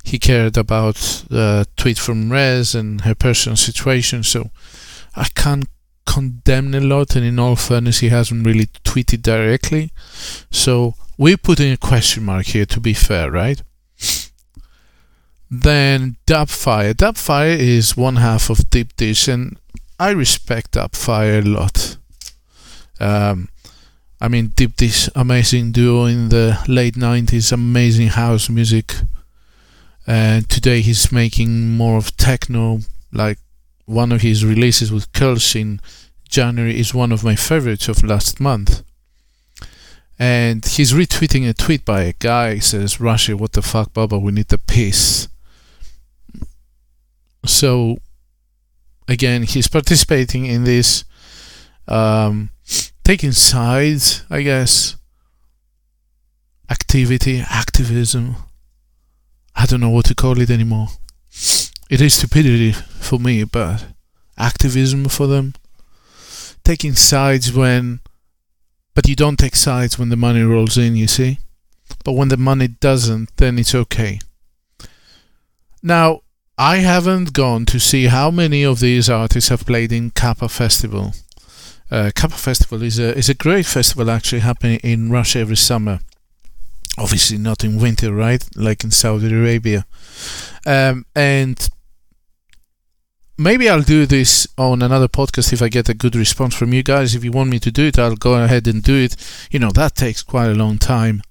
he 0.03 0.19
cared 0.19 0.57
about 0.57 0.95
the 1.29 1.67
tweet 1.77 1.99
from 1.99 2.31
Rezz 2.31 2.75
and 2.75 3.03
her 3.03 3.15
personal 3.15 3.57
situation. 3.57 4.23
So 4.23 4.51
I 5.15 5.27
can't 5.35 5.69
condemn 6.11 6.75
a 6.75 6.81
lot, 6.81 7.15
and 7.15 7.25
in 7.25 7.39
all 7.39 7.55
fairness, 7.55 8.01
he 8.01 8.09
hasn't 8.09 8.45
really 8.45 8.67
tweeted 8.85 9.23
directly. 9.23 9.93
So 10.51 10.95
we're 11.17 11.37
putting 11.37 11.73
a 11.73 11.77
question 11.77 12.25
mark 12.25 12.47
here 12.47 12.67
to 12.67 12.81
be 12.81 12.95
fair, 12.95 13.31
right? 13.31 13.63
Then 15.49 16.17
Dubfire. 16.27 16.95
Dubfire 16.95 17.57
is 17.57 17.97
one 17.97 18.17
half 18.17 18.51
of 18.51 18.71
Deep 18.71 18.97
Dish, 18.97 19.29
and 19.29 19.57
I 20.01 20.11
respect 20.11 20.73
Dubfire 20.73 21.45
a 21.45 21.49
lot. 21.49 21.97
Um, 22.99 23.49
I 24.21 24.29
mean, 24.29 24.49
Deep 24.57 24.77
Dish, 24.77 25.09
amazing 25.15 25.73
duo 25.73 26.07
in 26.07 26.29
the 26.29 26.59
late 26.67 26.95
90s, 26.95 27.53
amazing 27.53 28.09
house 28.09 28.49
music. 28.49 28.95
And 30.07 30.49
today 30.49 30.81
he's 30.81 31.13
making 31.13 31.77
more 31.77 31.97
of 31.97 32.17
techno, 32.17 32.81
like 33.13 33.39
one 33.91 34.13
of 34.13 34.23
his 34.23 34.45
releases 34.45 34.93
with 34.93 35.13
Curls 35.13 35.55
in 35.57 35.81
January 36.29 36.79
is 36.79 36.95
one 36.95 37.11
of 37.11 37.25
my 37.25 37.35
favorites 37.35 37.89
of 37.89 38.05
last 38.05 38.41
month. 38.41 38.85
And 40.19 40.65
he's 40.65 40.93
retweeting 40.93 41.49
a 41.49 41.55
tweet 41.55 41.85
by 41.85 42.03
a 42.03 42.13
guy 42.13 42.59
says, 42.61 43.01
Russia, 43.01 43.37
what 43.37 43.53
the 43.53 43.63
fuck, 43.63 43.93
Baba, 43.93 44.19
we 44.19 44.33
need 44.33 44.49
the 44.49 44.59
peace. 44.59 45.29
So, 47.45 47.97
again, 49.09 49.43
he's 49.43 49.67
participating 49.67 50.47
in 50.47 50.65
this 50.65 51.05
um, 51.89 52.51
taking 53.03 53.33
sides, 53.33 54.25
I 54.31 54.43
guess. 54.43 54.97
Activity, 56.71 57.43
activism. 57.49 58.37
I 59.57 59.67
don't 59.67 59.81
know 59.81 59.91
what 59.91 60.05
to 60.07 60.15
call 60.15 60.41
it 60.41 60.51
anymore. 60.51 60.89
It 61.91 62.01
is 62.01 62.15
stupidity 62.15 62.71
for 62.71 63.19
me, 63.19 63.43
but 63.43 63.85
activism 64.39 65.09
for 65.09 65.27
them. 65.27 65.55
Taking 66.63 66.95
sides 66.95 67.53
when. 67.53 67.99
But 68.95 69.09
you 69.09 69.17
don't 69.17 69.39
take 69.39 69.57
sides 69.57 69.99
when 69.99 70.09
the 70.09 70.17
money 70.17 70.43
rolls 70.43 70.79
in, 70.79 70.95
you 70.95 71.09
see? 71.09 71.41
But 72.05 72.13
when 72.13 72.29
the 72.29 72.37
money 72.37 72.69
doesn't, 72.69 73.37
then 73.39 73.59
it's 73.59 73.75
okay. 73.75 74.21
Now, 75.83 76.21
I 76.57 76.77
haven't 76.77 77.33
gone 77.33 77.67
to 77.67 77.81
see 77.81 78.07
how 78.07 78.31
many 78.31 78.63
of 78.65 78.79
these 78.79 79.11
artists 79.11 79.49
have 79.49 79.67
played 79.67 79.91
in 79.91 80.11
Kappa 80.11 80.49
Festival. 80.49 81.15
Uh, 81.91 82.13
Kappa 82.15 82.37
Festival 82.37 82.83
is 82.83 83.01
a 83.01 83.17
is 83.19 83.29
a 83.29 83.35
great 83.35 83.67
festival 83.67 84.09
actually 84.11 84.43
happening 84.43 84.79
in 84.85 85.11
Russia 85.11 85.41
every 85.41 85.57
summer. 85.57 85.99
Obviously 86.99 87.39
not 87.39 87.65
in 87.65 87.81
winter, 87.81 88.13
right? 88.13 88.45
Like 88.55 88.85
in 88.85 88.93
Saudi 88.93 89.35
Arabia, 89.35 89.87
um, 90.67 91.07
and 91.17 91.69
maybe 93.41 93.71
I'll 93.71 93.83
do 93.83 94.05
this 94.05 94.47
on 94.59 94.83
another 94.83 95.09
podcast 95.09 95.53
if 95.53 95.63
I 95.63 95.69
get 95.69 95.89
a 95.89 95.95
good 95.95 96.15
response 96.15 96.55
from 96.55 96.75
you 96.75 96.83
guys. 96.83 97.15
If 97.15 97.25
you 97.25 97.33
want 97.33 97.51
me 97.51 97.59
to 97.61 97.71
do 97.71 97.87
it, 97.87 97.99
I'll 97.99 98.15
go 98.15 98.35
ahead 98.35 98.67
and 98.69 98.83
do 98.83 98.95
it. 98.95 99.17
You 99.51 99.59
know 99.59 99.71
that 99.71 99.97
takes 99.97 100.23
quite 100.23 100.51
a 100.51 100.55
long 100.55 100.79
time. 100.79 101.23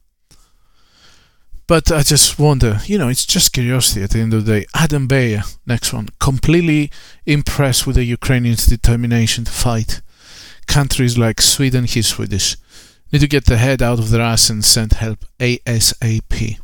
But 1.67 1.91
I 1.91 2.01
just 2.01 2.39
wonder, 2.39 2.79
you 2.85 2.97
know, 2.97 3.09
it's 3.09 3.27
just 3.27 3.53
curiosity 3.53 4.01
at 4.01 4.09
the 4.09 4.21
end 4.21 4.33
of 4.33 4.45
the 4.45 4.61
day. 4.61 4.65
Adam 4.73 5.07
Beyer, 5.07 5.43
next 5.67 5.93
one, 5.93 6.09
completely 6.19 6.89
impressed 7.27 7.85
with 7.85 7.95
the 7.95 8.03
Ukrainians' 8.03 8.65
determination 8.65 9.45
to 9.45 9.51
fight 9.51 10.01
countries 10.65 11.15
like 11.15 11.41
Sweden, 11.41 11.83
he's 11.83 12.07
Swedish, 12.07 12.57
need 13.11 13.19
to 13.19 13.27
get 13.27 13.45
the 13.45 13.57
head 13.57 13.83
out 13.83 13.99
of 13.99 14.09
their 14.09 14.21
ass 14.21 14.49
and 14.49 14.65
send 14.65 14.93
help 14.93 15.25
ASAP. 15.39 16.57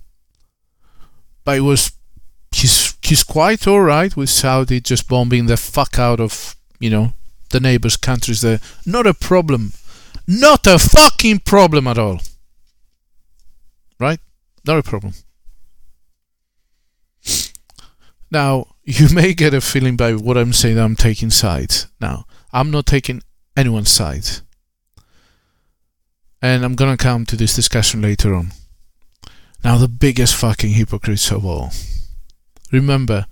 But 1.44 1.58
it 1.58 1.62
was 1.62 1.92
he's 2.56 2.96
he's 3.02 3.24
quite 3.24 3.68
alright 3.68 4.16
with 4.16 4.30
Saudi 4.30 4.80
just 4.80 5.08
bombing 5.08 5.48
the 5.48 5.58
fuck 5.58 6.00
out 6.00 6.20
of, 6.20 6.56
you 6.80 6.90
know, 6.90 7.14
the 7.50 7.60
neighbors' 7.60 7.98
countries 7.98 8.42
there. 8.42 8.60
Not 8.86 9.06
a 9.06 9.14
problem. 9.14 9.74
Not 10.28 10.66
a 10.66 10.80
fucking 10.80 11.40
problem 11.40 11.88
at 11.88 11.98
all. 11.98 12.20
Right? 14.00 14.20
Not 14.66 14.80
a 14.80 14.84
problem. 14.84 15.14
Now, 18.32 18.68
you 18.84 19.10
may 19.14 19.34
get 19.34 19.54
a 19.54 19.62
feeling 19.62 19.98
by 19.98 20.14
what 20.14 20.38
I'm 20.38 20.54
saying 20.54 20.80
I'm 20.80 20.96
taking 20.96 21.30
sides. 21.30 21.88
Now, 22.00 22.26
I'm 22.52 22.72
not 22.72 22.86
taking 22.86 23.22
anyone's 23.56 23.92
side. 23.92 24.26
And 26.42 26.64
I'm 26.64 26.76
gonna 26.76 26.98
come 26.98 27.26
to 27.26 27.36
this 27.36 27.56
discussion 27.56 28.02
later 28.02 28.34
on. 28.34 28.52
Now, 29.64 29.78
the 29.78 29.88
biggest 29.88 30.36
fucking 30.36 30.72
hypocrites 30.72 31.32
of 31.32 31.46
all. 31.46 31.72
Remember, 32.72 33.26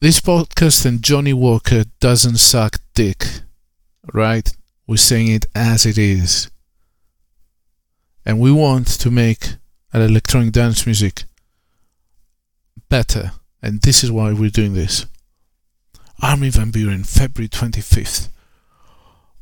this 0.00 0.20
podcast 0.20 0.84
and 0.84 1.02
Johnny 1.02 1.32
Walker 1.32 1.84
doesn't 2.00 2.38
suck 2.38 2.78
dick, 2.94 3.24
right? 4.12 4.50
We're 4.86 4.96
saying 4.96 5.28
it 5.28 5.46
as 5.54 5.86
it 5.86 5.96
is. 5.96 6.50
And 8.26 8.40
we 8.40 8.52
want 8.52 8.88
to 8.88 9.10
make 9.10 9.56
electronic 9.94 10.52
dance 10.52 10.86
music 10.86 11.24
better. 12.88 13.32
And 13.62 13.80
this 13.82 14.02
is 14.02 14.10
why 14.10 14.32
we're 14.32 14.50
doing 14.50 14.74
this. 14.74 15.06
Armin 16.20 16.50
van 16.50 16.72
Buuren, 16.72 17.06
February 17.06 17.48
25th. 17.48 18.28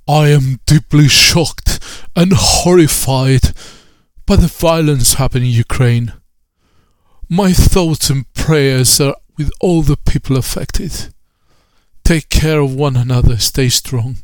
I 0.08 0.28
am 0.28 0.60
deeply 0.66 1.08
shocked 1.08 1.78
and 2.16 2.32
horrified 2.34 3.52
by 4.26 4.36
the 4.36 4.46
violence 4.46 5.14
happening 5.14 5.50
in 5.50 5.54
Ukraine. 5.56 6.12
My 7.28 7.52
thoughts 7.52 8.10
and 8.10 8.29
prayers 8.40 9.00
are 9.00 9.14
with 9.36 9.50
all 9.60 9.82
the 9.82 9.96
people 9.96 10.36
affected. 10.36 11.12
Take 12.02 12.30
care 12.30 12.60
of 12.60 12.74
one 12.74 12.96
another, 12.96 13.36
stay 13.36 13.68
strong. 13.68 14.16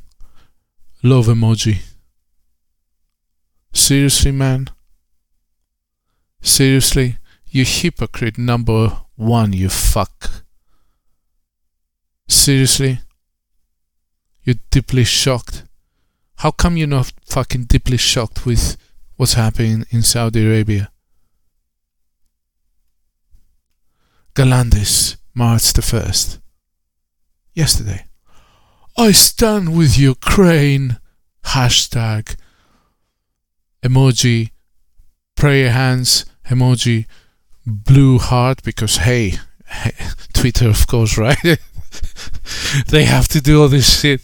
Love 1.03 1.27
emoji. 1.27 1.83
Seriously, 3.73 4.33
man? 4.33 4.69
Seriously? 6.41 7.19
You 7.49 7.65
hypocrite 7.65 8.39
number 8.39 9.03
one, 9.17 9.53
you 9.53 9.69
fuck. 9.69 10.45
Seriously? 12.27 13.01
You're 14.43 14.57
deeply 14.71 15.05
shocked? 15.05 15.65
How 16.37 16.51
come 16.51 16.77
you're 16.77 16.89
not 16.89 17.13
fucking 17.27 17.65
deeply 17.65 17.99
shocked 17.99 18.47
with 18.47 18.77
what's 19.17 19.35
happening 19.35 19.85
in 19.91 20.03
Saudi 20.03 20.45
Arabia? 20.45 20.91
Galantis, 24.37 25.17
March 25.35 25.73
the 25.73 25.81
1st. 25.81 26.39
Yesterday. 27.55 28.05
I 28.99 29.13
stand 29.13 29.77
with 29.77 29.99
Ukraine. 29.99 30.99
Hashtag. 31.47 32.37
Emoji. 33.83 34.51
Prayer 35.37 35.71
hands. 35.71 36.27
Emoji. 36.51 37.07
Blue 37.67 38.19
heart 38.19 38.63
because 38.63 38.99
hey, 38.99 39.39
hey 39.67 39.93
Twitter 40.35 40.69
of 40.69 40.87
course, 40.87 41.17
right? 41.17 41.43
they 42.89 43.05
have 43.05 43.29
to 43.29 43.41
do 43.41 43.63
all 43.63 43.69
this 43.69 44.01
shit 44.01 44.21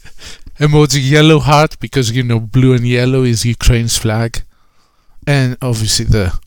emoji 0.58 1.00
yellow 1.10 1.40
heart 1.40 1.78
because 1.80 2.12
you 2.12 2.22
know 2.22 2.38
blue 2.38 2.74
and 2.74 2.86
yellow 2.86 3.22
is 3.22 3.44
Ukraine's 3.44 3.98
flag, 3.98 4.42
and 5.26 5.56
obviously 5.60 6.04
the 6.04 6.38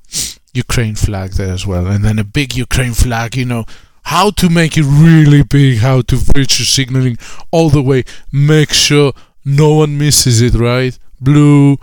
Ukraine 0.55 0.95
flag 0.95 1.31
there 1.31 1.53
as 1.53 1.65
well, 1.65 1.87
and 1.87 2.03
then 2.03 2.19
a 2.19 2.23
big 2.23 2.55
Ukraine 2.55 2.93
flag. 2.93 3.35
You 3.35 3.45
know 3.45 3.65
how 4.03 4.29
to 4.31 4.49
make 4.49 4.77
it 4.77 4.83
really 4.83 5.43
big, 5.43 5.79
how 5.79 6.01
to 6.01 6.15
virtue 6.15 6.63
signaling 6.63 7.17
all 7.51 7.69
the 7.69 7.81
way. 7.81 8.03
Make 8.31 8.71
sure 8.71 9.13
no 9.43 9.73
one 9.75 9.97
misses 9.97 10.41
it. 10.41 10.53
Right, 10.55 10.97
blue, 11.19 11.77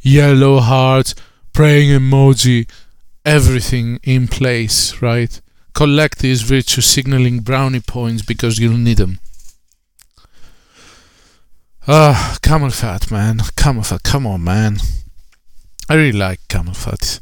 yellow 0.00 0.60
heart, 0.60 1.14
praying 1.52 1.90
emoji, 1.90 2.68
everything 3.24 3.98
in 4.02 4.28
place. 4.28 5.00
Right. 5.00 5.40
Collect 5.74 6.18
these 6.18 6.42
virtue 6.42 6.82
signaling 6.82 7.40
brownie 7.40 7.80
points 7.80 8.22
because 8.22 8.58
you'll 8.58 8.76
need 8.76 8.98
them. 8.98 9.20
Ah, 11.88 12.38
CamelPhat, 12.42 13.10
man. 13.10 13.38
CamelPhat. 13.38 14.02
Come 14.02 14.26
on, 14.26 14.44
man. 14.44 14.78
I 15.88 15.94
really 15.94 16.12
like 16.12 16.40
CamelPhat. 16.48 17.20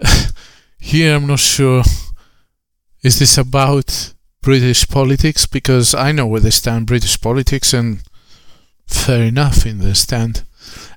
Here, 0.78 1.14
I'm 1.14 1.26
not 1.26 1.40
sure. 1.40 1.82
Is 3.02 3.18
this 3.18 3.38
about 3.38 4.14
British 4.42 4.88
politics? 4.88 5.46
Because 5.46 5.94
I 5.94 6.12
know 6.12 6.26
where 6.26 6.40
they 6.40 6.50
stand, 6.50 6.86
British 6.86 7.20
politics, 7.20 7.72
and 7.72 8.02
fair 8.86 9.22
enough 9.22 9.66
in 9.66 9.78
the 9.78 9.94
stand. 9.94 10.44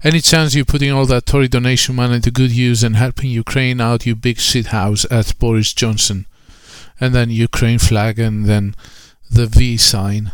Any 0.04 0.22
chance 0.22 0.56
you're 0.56 0.66
putting 0.66 0.92
all 0.92 1.06
that 1.08 1.26
Tory 1.26 1.48
donation 1.48 1.96
money 1.96 2.20
to 2.22 2.32
good 2.32 2.52
use 2.52 2.84
and 2.84 2.96
helping 2.96 3.30
Ukraine 3.30 3.82
out, 3.82 4.06
you 4.06 4.16
big 4.16 4.40
shit 4.40 4.68
house 4.68 5.06
at 5.12 5.38
Boris 5.40 5.74
Johnson? 5.74 6.26
And 7.00 7.14
then 7.14 7.30
Ukraine 7.30 7.80
flag 7.80 8.18
and 8.18 8.46
then 8.46 8.76
the 9.30 9.46
V 9.46 9.78
sign 9.78 10.32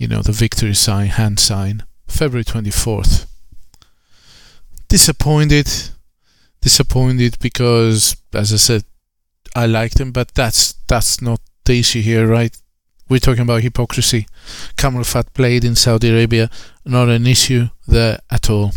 you 0.00 0.08
know, 0.08 0.22
the 0.22 0.32
victory 0.32 0.72
sign, 0.72 1.08
hand 1.08 1.38
sign, 1.38 1.82
February 2.08 2.42
24th. 2.42 3.26
Disappointed, 4.88 5.68
disappointed 6.60 7.38
because, 7.40 8.16
as 8.32 8.52
I 8.52 8.56
said, 8.56 8.84
I 9.54 9.66
liked 9.66 9.98
him, 9.98 10.12
but 10.12 10.34
that's 10.34 10.74
that's 10.86 11.20
not 11.20 11.40
the 11.64 11.80
issue 11.80 12.02
here, 12.02 12.26
right? 12.26 12.56
We're 13.08 13.18
talking 13.18 13.42
about 13.42 13.62
hypocrisy. 13.62 14.26
CamelPhat 14.76 15.34
played 15.34 15.64
in 15.64 15.74
Saudi 15.74 16.10
Arabia, 16.10 16.48
not 16.84 17.08
an 17.08 17.26
issue 17.26 17.68
there 17.88 18.20
at 18.30 18.48
all. 18.48 18.72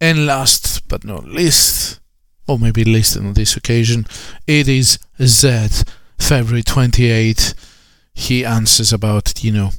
And 0.00 0.26
last 0.26 0.86
but 0.88 1.04
not 1.04 1.24
least, 1.24 1.98
or 2.46 2.58
maybe 2.58 2.84
least 2.84 3.16
on 3.16 3.32
this 3.32 3.56
occasion, 3.56 4.06
it 4.46 4.68
is 4.68 4.98
Zedd, 5.18 5.88
February 6.18 6.62
28th 6.62 7.54
he 8.18 8.44
answers 8.44 8.92
about, 8.92 9.44
you 9.44 9.52
know, 9.52 9.70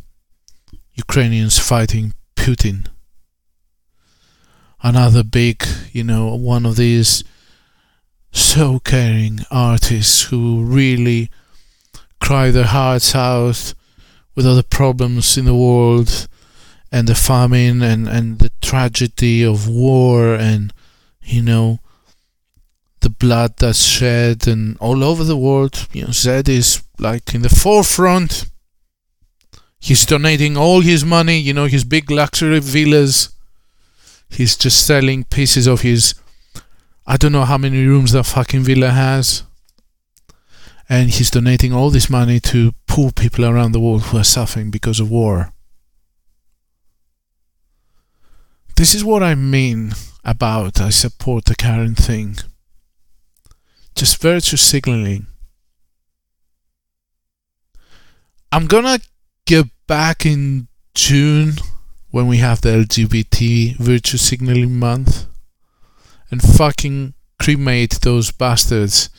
Ukrainians 0.93 1.59
fighting 1.59 2.13
Putin. 2.38 2.88
Another 4.81 5.23
big, 5.23 5.65
you 5.91 6.03
know, 6.03 6.33
one 6.35 6.65
of 6.65 6.75
these 6.77 7.23
so 8.31 8.79
caring 8.79 9.39
artists 9.51 10.23
who 10.23 10.63
really 10.63 11.29
cry 12.21 12.51
their 12.51 12.65
hearts 12.65 13.15
out 13.15 13.73
with 14.35 14.45
all 14.45 14.55
the 14.55 14.63
problems 14.63 15.37
in 15.37 15.45
the 15.45 15.55
world 15.55 16.27
and 16.91 17.07
the 17.07 17.15
famine 17.15 17.81
and, 17.81 18.07
and 18.07 18.39
the 18.39 18.51
tragedy 18.61 19.43
of 19.43 19.67
war 19.67 20.33
and, 20.33 20.73
you 21.21 21.41
know, 21.41 21.79
the 23.01 23.09
blood 23.09 23.57
that's 23.57 23.83
shed 23.83 24.47
and 24.47 24.77
all 24.79 25.03
over 25.03 25.23
the 25.23 25.37
world. 25.37 25.87
You 25.91 26.03
know, 26.03 26.09
Zedd 26.09 26.49
is 26.49 26.83
like 26.97 27.33
in 27.33 27.41
the 27.41 27.49
forefront. 27.49 28.45
He's 29.79 30.05
donating 30.05 30.57
all 30.57 30.81
his 30.81 31.05
money, 31.05 31.37
you 31.37 31.53
know, 31.53 31.65
his 31.65 31.83
big 31.83 32.11
luxury 32.11 32.59
villas. 32.59 33.29
He's 34.29 34.55
just 34.55 34.85
selling 34.85 35.23
pieces 35.25 35.67
of 35.67 35.81
his. 35.81 36.15
I 37.05 37.17
don't 37.17 37.31
know 37.31 37.45
how 37.45 37.57
many 37.57 37.85
rooms 37.85 38.11
that 38.11 38.25
fucking 38.25 38.63
villa 38.63 38.91
has. 38.91 39.43
And 40.87 41.09
he's 41.09 41.29
donating 41.29 41.73
all 41.73 41.89
this 41.89 42.09
money 42.09 42.39
to 42.41 42.73
poor 42.87 43.11
people 43.11 43.45
around 43.45 43.73
the 43.73 43.79
world 43.79 44.03
who 44.03 44.17
are 44.17 44.23
suffering 44.23 44.71
because 44.71 44.99
of 44.99 45.11
war. 45.11 45.53
This 48.75 48.95
is 48.95 49.03
what 49.03 49.21
I 49.21 49.35
mean 49.35 49.93
about 50.23 50.79
I 50.79 50.89
support 50.89 51.45
the 51.45 51.55
current 51.55 51.97
thing. 51.97 52.37
Just 53.95 54.21
virtue 54.21 54.57
signaling. 54.57 55.27
I'm 58.51 58.67
gonna 58.67 58.99
get 59.45 59.67
back 59.85 60.25
in 60.25 60.69
June 60.95 61.55
when 62.12 62.28
we 62.28 62.38
have 62.38 62.62
the 62.62 62.69
LGBT 62.69 63.78
virtue 63.78 64.17
signaling 64.17 64.78
month 64.78 65.26
and 66.32 66.41
fucking 66.41 67.13
cremate 67.39 68.02
those 68.02 68.32
bastards 68.32 69.10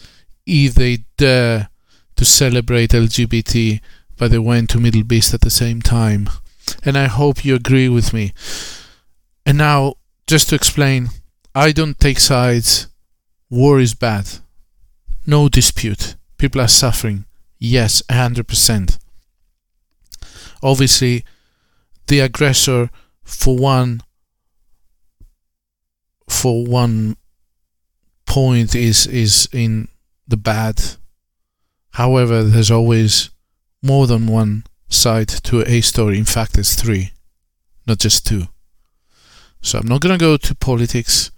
if 0.47 0.75
they 0.75 0.99
dare 1.17 1.69
to 2.17 2.25
celebrate 2.25 2.91
LGBT 2.91 3.81
but 4.17 4.31
they 4.31 4.39
went 4.39 4.69
to 4.71 4.81
Middle 4.81 5.05
Beast 5.05 5.33
at 5.33 5.41
the 5.41 5.51
same 5.51 5.81
time. 5.81 6.29
And 6.85 6.99
I 6.99 7.07
hope 7.07 7.45
you 7.45 7.55
agree 7.55 7.89
with 7.89 8.13
me. 8.13 8.35
And 9.47 9.57
now, 9.57 9.95
just 10.27 10.51
to 10.51 10.55
explain, 10.55 11.09
I 11.55 11.73
don't 11.73 11.99
take 11.99 12.21
sides. 12.21 12.89
War 13.49 13.81
is 13.81 13.95
bad. 13.95 14.29
No 15.27 15.49
dispute. 15.49 16.17
People 16.37 16.61
are 16.61 16.69
suffering. 16.69 17.25
Yes, 17.59 18.03
100% 18.11 18.99
obviously 20.63 21.25
the 22.11 22.21
aggressor 22.21 22.91
for 23.23 23.57
one 23.57 24.03
for 26.29 26.65
one 26.67 27.17
point 28.27 28.75
is 28.75 29.07
is 29.07 29.49
in 29.53 29.89
the 30.29 30.37
bad 30.37 30.81
however 31.93 32.43
there's 32.43 32.71
always 32.71 33.31
more 33.83 34.07
than 34.07 34.27
one 34.27 34.65
side 34.89 35.29
to 35.29 35.63
a 35.63 35.81
story. 35.81 36.19
In 36.19 36.25
fact, 36.25 36.59
it's 36.59 36.75
three, 36.75 37.13
not 37.87 37.99
just 37.99 38.27
two. 38.27 38.45
So 39.63 39.79
I'm 39.79 39.87
not 39.87 40.01
going 40.01 40.19
to 40.19 40.23
go 40.23 40.37
to 40.37 40.55
politics. 40.55 41.31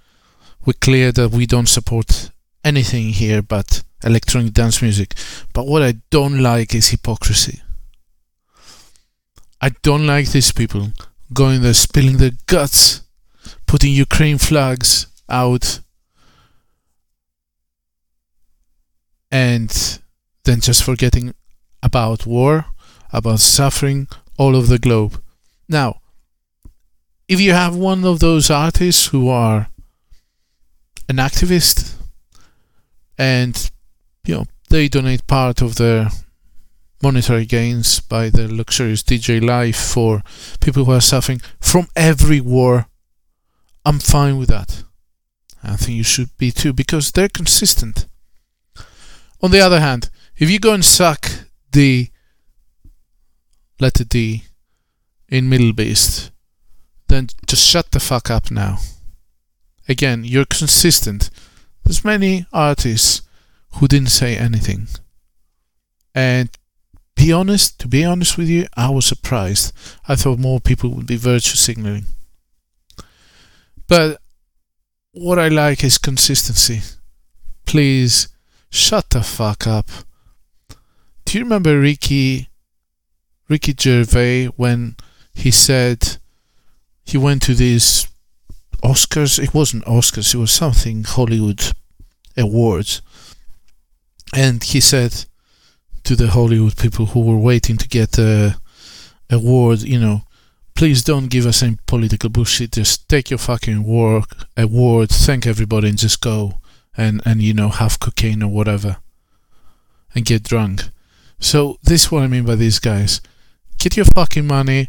We're 0.64 0.74
clear 0.74 1.12
that 1.12 1.30
we 1.30 1.46
don't 1.46 1.68
support 1.68 2.30
anything 2.64 3.08
here 3.08 3.42
but 3.42 3.82
electronic 4.04 4.52
dance 4.52 4.80
music. 4.80 5.14
But 5.52 5.66
what 5.66 5.82
I 5.82 5.94
don't 6.10 6.40
like 6.40 6.74
is 6.74 6.88
hypocrisy. 6.88 7.61
I 9.64 9.70
don't 9.82 10.06
like 10.06 10.32
these 10.32 10.50
people 10.50 10.92
going 11.32 11.62
there 11.62 11.72
spilling 11.72 12.16
their 12.16 12.32
guts, 12.46 13.02
putting 13.66 13.92
Ukraine 13.92 14.38
flags 14.38 15.06
out, 15.28 15.78
and 19.30 20.00
then 20.44 20.60
just 20.60 20.82
forgetting 20.82 21.32
about 21.82 22.26
war, 22.26 22.66
about 23.12 23.38
suffering 23.38 24.08
all 24.36 24.56
over 24.56 24.66
the 24.66 24.80
globe. 24.80 25.22
Now, 25.68 26.00
if 27.28 27.40
you 27.40 27.52
have 27.52 27.76
one 27.76 28.04
of 28.04 28.18
those 28.18 28.50
artists 28.50 29.06
who 29.06 29.28
are 29.28 29.68
an 31.08 31.16
activist 31.16 31.94
and 33.16 33.70
you 34.24 34.34
know 34.34 34.44
they 34.70 34.88
donate 34.88 35.26
part 35.26 35.62
of 35.62 35.76
their 35.76 36.08
monetary 37.02 37.44
gains 37.44 38.00
by 38.00 38.30
the 38.30 38.52
luxurious 38.52 39.02
DJ 39.02 39.44
life 39.44 39.76
for 39.76 40.22
people 40.60 40.84
who 40.84 40.92
are 40.92 41.00
suffering 41.00 41.40
from 41.60 41.88
every 41.96 42.40
war, 42.40 42.86
I'm 43.84 43.98
fine 43.98 44.38
with 44.38 44.48
that. 44.48 44.84
I 45.64 45.76
think 45.76 45.96
you 45.96 46.04
should 46.04 46.36
be 46.38 46.50
too 46.50 46.72
because 46.72 47.10
they're 47.10 47.28
consistent. 47.28 48.06
On 49.42 49.50
the 49.50 49.60
other 49.60 49.80
hand, 49.80 50.10
if 50.36 50.50
you 50.50 50.58
go 50.58 50.72
and 50.72 50.84
suck 50.84 51.28
the 51.72 52.08
letter 53.80 54.04
D 54.04 54.44
in 55.28 55.48
Middle 55.48 55.72
Beast, 55.72 56.30
then 57.08 57.28
just 57.46 57.66
shut 57.66 57.90
the 57.90 58.00
fuck 58.00 58.30
up 58.30 58.50
now. 58.50 58.78
Again, 59.88 60.24
you're 60.24 60.44
consistent. 60.44 61.30
There's 61.84 62.04
many 62.04 62.46
artists 62.52 63.22
who 63.74 63.88
didn't 63.88 64.10
say 64.10 64.36
anything. 64.36 64.86
And 66.14 66.50
be 67.16 67.32
honest, 67.32 67.78
to 67.80 67.88
be 67.88 68.04
honest 68.04 68.36
with 68.36 68.48
you, 68.48 68.66
I 68.76 68.90
was 68.90 69.06
surprised. 69.06 69.72
I 70.08 70.16
thought 70.16 70.38
more 70.38 70.60
people 70.60 70.90
would 70.90 71.06
be 71.06 71.16
virtue 71.16 71.56
signaling. 71.56 72.06
But 73.88 74.20
what 75.12 75.38
I 75.38 75.48
like 75.48 75.84
is 75.84 75.98
consistency. 75.98 76.80
Please 77.66 78.28
shut 78.70 79.10
the 79.10 79.22
fuck 79.22 79.66
up. 79.66 79.88
Do 81.24 81.38
you 81.38 81.44
remember 81.44 81.78
Ricky 81.78 82.48
Ricky 83.48 83.74
Gervais 83.78 84.46
when 84.56 84.96
he 85.34 85.50
said 85.50 86.16
he 87.04 87.18
went 87.18 87.42
to 87.42 87.54
these 87.54 88.08
Oscars? 88.82 89.38
It 89.38 89.54
wasn't 89.54 89.84
Oscars, 89.84 90.34
it 90.34 90.38
was 90.38 90.50
something 90.50 91.04
Hollywood 91.04 91.72
awards. 92.36 93.02
And 94.34 94.64
he 94.64 94.80
said 94.80 95.26
to 96.04 96.16
the 96.16 96.28
Hollywood 96.28 96.76
people 96.76 97.06
who 97.06 97.20
were 97.20 97.38
waiting 97.38 97.76
to 97.76 97.88
get 97.88 98.18
a 98.18 98.56
award, 99.30 99.82
you 99.82 99.98
know, 99.98 100.22
please 100.74 101.02
don't 101.02 101.28
give 101.28 101.46
us 101.46 101.62
any 101.62 101.78
political 101.86 102.30
bullshit. 102.30 102.72
Just 102.72 103.08
take 103.08 103.30
your 103.30 103.38
fucking 103.38 103.84
work 103.84 104.36
award, 104.56 105.10
thank 105.10 105.46
everybody, 105.46 105.88
and 105.88 105.98
just 105.98 106.20
go 106.20 106.60
and 106.96 107.22
and 107.24 107.42
you 107.42 107.54
know 107.54 107.68
have 107.68 108.00
cocaine 108.00 108.42
or 108.42 108.50
whatever, 108.50 108.98
and 110.14 110.24
get 110.24 110.42
drunk. 110.42 110.84
So 111.38 111.78
this 111.82 112.04
is 112.04 112.12
what 112.12 112.22
I 112.22 112.28
mean 112.28 112.44
by 112.44 112.54
these 112.54 112.78
guys. 112.78 113.20
Get 113.78 113.96
your 113.96 114.06
fucking 114.06 114.46
money, 114.46 114.88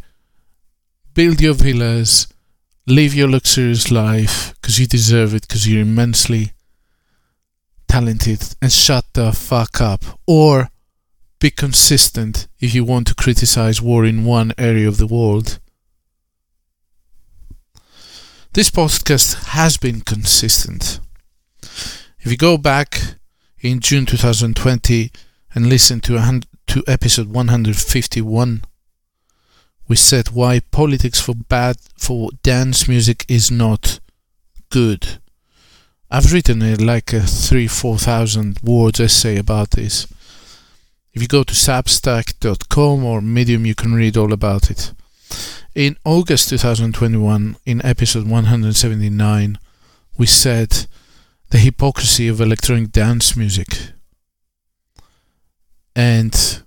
build 1.14 1.42
your 1.42 1.56
villas, 1.56 2.28
live 2.86 3.16
your 3.16 3.30
luxurious 3.30 3.90
life 3.90 4.54
because 4.62 4.80
you 4.80 4.86
deserve 4.86 5.34
it 5.34 5.48
because 5.48 5.68
you're 5.68 5.82
immensely 5.82 6.54
talented, 7.88 8.56
and 8.62 8.72
shut 8.72 9.06
the 9.14 9.32
fuck 9.32 9.80
up. 9.82 10.04
Or 10.28 10.70
be 11.44 11.52
consistent 11.52 12.48
if 12.62 12.74
you 12.74 12.86
want 12.86 13.06
to 13.06 13.14
criticize 13.14 13.82
war 13.82 14.06
in 14.06 14.24
one 14.24 14.54
area 14.58 14.88
of 14.88 14.96
the 14.96 15.06
world. 15.06 15.60
This 18.54 18.70
podcast 18.70 19.50
has 19.50 19.76
been 19.76 20.00
consistent. 20.00 21.02
If 22.22 22.28
you 22.32 22.38
go 22.38 22.58
back 22.58 23.18
in 23.60 23.82
June 23.82 24.06
2020 24.06 25.12
and 25.54 25.68
listen 25.68 26.00
to, 26.00 26.42
to 26.68 26.84
episode 26.88 27.28
151, 27.28 28.64
we 29.90 29.96
said 29.98 30.30
why 30.30 30.62
politics 30.72 31.20
for 31.20 31.36
bad 31.36 31.76
for 31.98 32.30
dance 32.42 32.88
music 32.88 33.26
is 33.28 33.52
not 33.52 34.00
good. 34.70 35.20
I've 36.10 36.32
written 36.32 36.62
a, 36.62 36.76
like 36.76 37.12
a 37.12 37.20
three, 37.20 37.68
four 37.68 37.98
thousand 37.98 38.60
words 38.64 39.02
essay 39.02 39.36
about 39.38 39.72
this. 39.72 40.08
If 41.14 41.22
you 41.22 41.28
go 41.28 41.44
to 41.44 41.54
substack.com 41.54 43.04
or 43.06 43.22
Medium, 43.22 43.68
you 43.68 43.76
can 43.76 43.94
read 43.94 44.18
all 44.18 44.34
about 44.34 44.72
it. 44.72 44.94
In 45.76 45.96
August 46.04 46.50
2021, 46.50 47.56
in 47.68 47.86
episode 47.86 48.28
179, 48.28 49.60
we 50.18 50.26
said 50.26 50.88
the 51.52 51.60
hypocrisy 51.60 52.28
of 52.28 52.42
electronic 52.42 52.92
dance 52.92 53.38
music. 53.38 53.68
And 55.96 56.64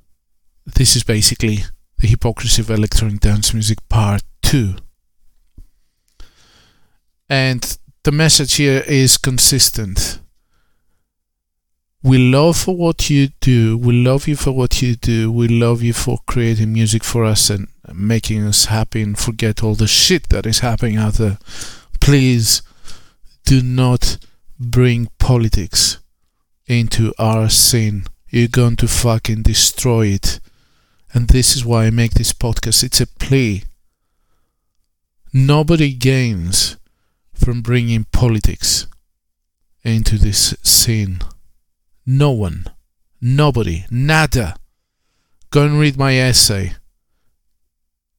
this 0.65 0.95
is 0.95 1.03
basically 1.03 1.65
the 1.99 2.07
hypocrisy 2.07 2.63
of 2.63 2.71
electronic 2.71 3.19
dance 3.19 3.53
music 3.53 3.79
part 3.89 4.23
2. 4.43 4.77
And 7.29 7.79
the 8.05 8.13
message 8.13 8.55
here 8.55 8.85
is 8.87 9.19
consistent 9.19 10.21
we 12.07 12.19
love 12.19 12.57
for 12.57 12.77
what 12.77 13.11
you 13.11 13.31
do. 13.41 13.77
We 13.77 14.05
love 14.05 14.29
you 14.29 14.37
for 14.37 14.53
what 14.53 14.81
you 14.81 14.95
do. 14.95 15.33
We 15.33 15.49
love 15.49 15.83
you 15.83 15.93
for 15.93 16.19
creating 16.25 16.73
music 16.73 17.03
for 17.03 17.25
us 17.25 17.51
and 17.51 17.67
making 17.93 18.45
us 18.45 18.67
happy 18.67 19.03
and 19.03 19.19
forget 19.19 19.61
all 19.61 19.75
the 19.75 19.89
shit 19.89 20.29
that 20.29 20.47
is 20.47 20.61
happening 20.61 20.97
out 20.97 21.15
there. 21.15 21.39
Please 22.01 22.63
do 23.45 23.61
not 23.61 24.19
bring 24.57 25.09
politics 25.19 25.99
into 26.69 27.13
our 27.19 27.49
scene. 27.49 28.05
You're 28.31 28.47
going 28.47 28.77
to 28.77 28.87
fucking 28.87 29.43
destroy 29.43 30.07
it. 30.07 30.39
And 31.13 31.27
this 31.27 31.57
is 31.57 31.65
why 31.65 31.87
I 31.87 31.91
make 31.91 32.13
this 32.13 32.33
podcast. 32.33 32.85
It's 32.85 33.01
a 33.01 33.09
plea. 33.09 33.65
Nobody 35.33 35.93
gains 35.93 36.77
from 37.35 37.63
bringing 37.63 38.05
politics 38.13 38.87
into 39.83 40.19
this 40.19 40.55
scene. 40.63 41.19
No 42.07 42.31
one. 42.31 42.67
Nobody. 43.21 43.85
Nada. 43.91 44.57
Go 45.51 45.65
and 45.65 45.81
read 45.81 45.97
my 45.97 46.17
essay. 46.17 46.75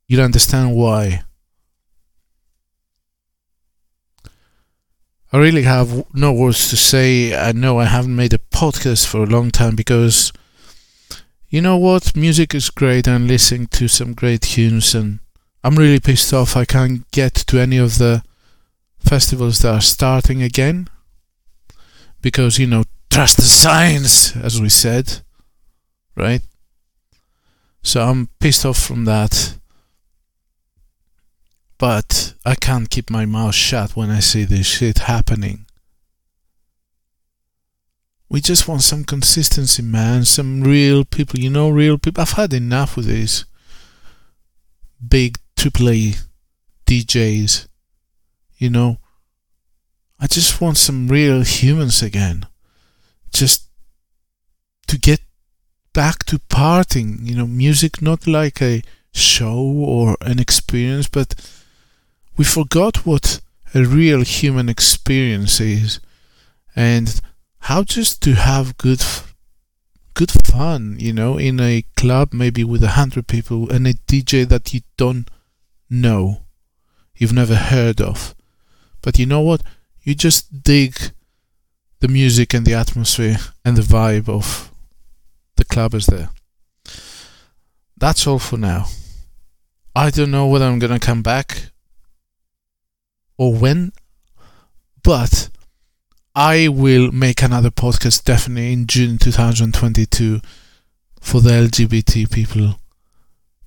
You'll 0.07 0.23
understand 0.23 0.75
why. 0.75 1.23
I 5.31 5.37
really 5.37 5.63
have 5.63 6.05
no 6.13 6.33
words 6.33 6.69
to 6.69 6.77
say. 6.77 7.35
I 7.35 7.51
know 7.51 7.79
I 7.79 7.85
haven't 7.85 8.15
made 8.15 8.33
a 8.33 8.37
podcast 8.37 9.05
for 9.07 9.23
a 9.23 9.25
long 9.25 9.51
time 9.51 9.75
because 9.75 10.33
you 11.49 11.61
know 11.61 11.77
what? 11.77 12.15
Music 12.15 12.53
is 12.55 12.69
great. 12.69 13.07
I'm 13.07 13.27
listening 13.27 13.67
to 13.67 13.87
some 13.87 14.13
great 14.13 14.41
tunes 14.41 14.93
and 14.95 15.19
I'm 15.63 15.75
really 15.75 15.99
pissed 15.99 16.33
off 16.33 16.57
I 16.57 16.65
can't 16.65 17.09
get 17.11 17.33
to 17.35 17.59
any 17.59 17.77
of 17.77 17.97
the 17.97 18.23
festivals 18.99 19.59
that 19.59 19.73
are 19.73 19.81
starting 19.81 20.41
again 20.41 20.89
because 22.21 22.57
you 22.57 22.67
know 22.67 22.83
trust 23.09 23.37
the 23.37 23.43
science, 23.43 24.35
as 24.35 24.61
we 24.61 24.69
said, 24.69 25.21
right? 26.15 26.41
So 27.83 28.03
I'm 28.03 28.29
pissed 28.39 28.65
off 28.65 28.77
from 28.77 29.05
that. 29.05 29.57
But 31.77 32.33
I 32.45 32.55
can't 32.55 32.89
keep 32.89 33.09
my 33.09 33.25
mouth 33.25 33.55
shut 33.55 33.95
when 33.95 34.09
I 34.09 34.19
see 34.19 34.43
this 34.43 34.65
shit 34.65 34.99
happening. 34.99 35.65
We 38.29 38.41
just 38.41 38.67
want 38.67 38.81
some 38.81 39.05
consistency, 39.05 39.83
man. 39.83 40.25
Some 40.25 40.61
real 40.61 41.05
people, 41.05 41.39
you 41.39 41.49
know, 41.49 41.69
real 41.69 41.97
people. 41.97 42.21
I've 42.21 42.31
had 42.31 42.53
enough 42.53 42.97
with 42.97 43.05
these 43.05 43.45
big 45.07 45.37
AAA 45.55 46.25
DJs. 46.85 47.67
You 48.57 48.69
know, 48.69 48.97
I 50.19 50.27
just 50.27 50.59
want 50.59 50.77
some 50.77 51.07
real 51.07 51.41
humans 51.41 52.01
again 52.01 52.47
just 53.31 53.69
to 54.87 54.97
get 54.97 55.21
back 55.93 56.23
to 56.25 56.39
parting, 56.49 57.19
you 57.23 57.35
know, 57.35 57.47
music 57.47 58.01
not 58.01 58.27
like 58.27 58.61
a 58.61 58.83
show 59.13 59.57
or 59.59 60.15
an 60.21 60.39
experience, 60.39 61.07
but 61.07 61.33
we 62.37 62.45
forgot 62.45 63.05
what 63.05 63.41
a 63.73 63.83
real 63.83 64.21
human 64.21 64.69
experience 64.69 65.59
is 65.59 65.99
and 66.75 67.19
how 67.61 67.83
just 67.83 68.21
to 68.21 68.33
have 68.35 68.77
good 68.77 69.03
good 70.13 70.31
fun, 70.31 70.97
you 70.99 71.13
know, 71.13 71.37
in 71.37 71.59
a 71.59 71.83
club 71.95 72.33
maybe 72.33 72.63
with 72.63 72.83
a 72.83 72.95
hundred 72.99 73.27
people 73.27 73.69
and 73.71 73.85
a 73.85 73.93
DJ 73.93 74.47
that 74.47 74.73
you 74.73 74.81
don't 74.97 75.29
know, 75.89 76.41
you've 77.15 77.33
never 77.33 77.55
heard 77.55 78.01
of. 78.01 78.33
But 79.01 79.19
you 79.19 79.25
know 79.25 79.41
what? 79.41 79.61
You 80.01 80.15
just 80.15 80.63
dig 80.63 81.11
the 81.99 82.07
music 82.07 82.53
and 82.53 82.65
the 82.65 82.73
atmosphere 82.73 83.37
and 83.65 83.75
the 83.75 83.81
vibe 83.81 84.29
of 84.29 84.71
the 85.55 85.65
club 85.65 85.93
is 85.93 86.05
there. 86.05 86.29
That's 87.97 88.27
all 88.27 88.39
for 88.39 88.57
now. 88.57 88.85
I 89.95 90.11
don't 90.11 90.31
know 90.31 90.45
whether 90.47 90.65
I'm 90.65 90.79
gonna 90.79 90.99
come 90.99 91.23
back 91.23 91.71
or 93.37 93.53
when, 93.53 93.91
but 95.03 95.49
I 96.35 96.67
will 96.67 97.11
make 97.11 97.41
another 97.41 97.71
podcast 97.71 98.23
definitely 98.23 98.73
in 98.73 98.85
June 98.85 99.17
2022 99.17 100.39
for 101.19 101.41
the 101.41 101.49
LGBT 101.49 102.31
people 102.31 102.79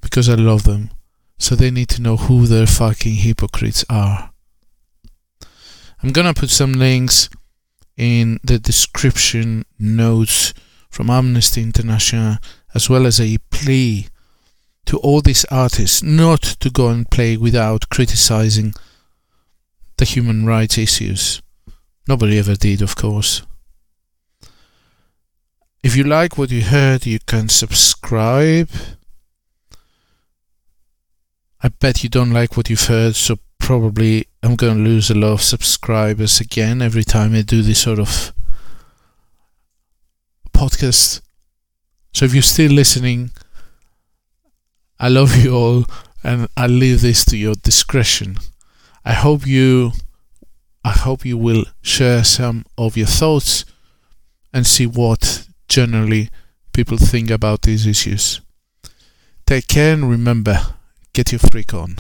because 0.01 0.29
I 0.29 0.35
love 0.35 0.63
them. 0.63 0.91
So 1.39 1.57
they 1.57 1.73
need 1.73 1.89
to 1.89 2.03
know 2.03 2.17
who 2.17 2.47
their 2.47 2.67
fucking 2.67 3.15
hypocrites 3.15 3.85
are. 3.91 4.31
I'm 6.03 6.13
gonna 6.13 6.35
put 6.35 6.51
some 6.51 6.75
links 6.75 7.29
in 8.01 8.41
the 8.43 8.59
description 8.59 9.67
notes 9.79 10.55
from 10.89 11.11
Amnesty 11.11 11.63
International 11.63 12.39
as 12.75 12.89
well 12.89 13.05
as 13.05 13.21
a 13.21 13.37
plea 13.51 14.09
to 14.87 14.97
all 15.01 15.21
these 15.21 15.45
artists 15.51 16.03
not 16.03 16.41
to 16.41 16.71
go 16.71 16.89
and 16.89 17.11
play 17.11 17.37
without 17.37 17.91
criticizing 17.91 18.73
the 19.99 20.07
human 20.07 20.47
rights 20.47 20.79
issues. 20.79 21.43
Nobody 22.09 22.39
ever 22.39 22.55
did, 22.55 22.81
of 22.81 22.97
course. 22.97 23.43
If 25.83 25.95
you 25.95 26.05
like 26.05 26.39
what 26.39 26.51
you 26.51 26.63
heard, 26.63 27.05
you 27.05 27.19
can 27.27 27.51
subscribe. 27.51 28.71
I 31.63 31.69
bet 31.69 32.03
you 32.03 32.09
don't 32.09 32.33
like 32.33 32.57
what 32.57 32.71
you've 32.71 32.87
heard, 32.87 33.15
so 33.15 33.39
probably 33.59 34.27
I'm 34.43 34.57
going 34.57 34.79
to 34.79 34.83
lose 34.83 35.11
a 35.11 35.15
lot 35.15 35.33
of 35.33 35.43
subscribers 35.43 36.41
again 36.41 36.81
every 36.81 37.05
time 37.05 37.35
I 37.35 37.43
do 37.43 37.63
this 37.63 37.81
sort 37.81 37.99
of 37.99 38.33
podcast. 40.55 41.21
So 42.13 42.25
if 42.25 42.33
you're 42.33 42.43
still 42.43 42.73
listening, 42.73 43.31
I 44.99 45.09
love 45.09 45.37
you 45.37 45.55
all 45.55 45.85
and 46.23 46.49
I 46.57 46.67
leave 46.67 47.01
this 47.03 47.25
to 47.27 47.37
your 47.37 47.55
discretion. 47.55 48.39
I 49.05 49.13
hope 49.13 49.47
you 49.47 49.93
I 50.85 50.91
hope 50.91 51.27
you 51.27 51.37
will 51.37 51.65
share 51.83 52.25
some 52.25 52.65
of 52.79 52.97
your 52.97 53.07
thoughts 53.07 53.67
and 54.53 54.67
see 54.67 54.87
what 54.87 55.47
generally 55.69 56.31
people 56.73 56.97
think 56.97 57.31
about 57.31 57.63
these 57.63 57.87
issues. 57.87 58.41
Take 59.47 59.69
care 59.69 59.93
and 59.93 60.09
remember, 60.09 60.59
get 61.13 61.33
your 61.33 61.39
freak 61.39 61.75
on. 61.75 61.97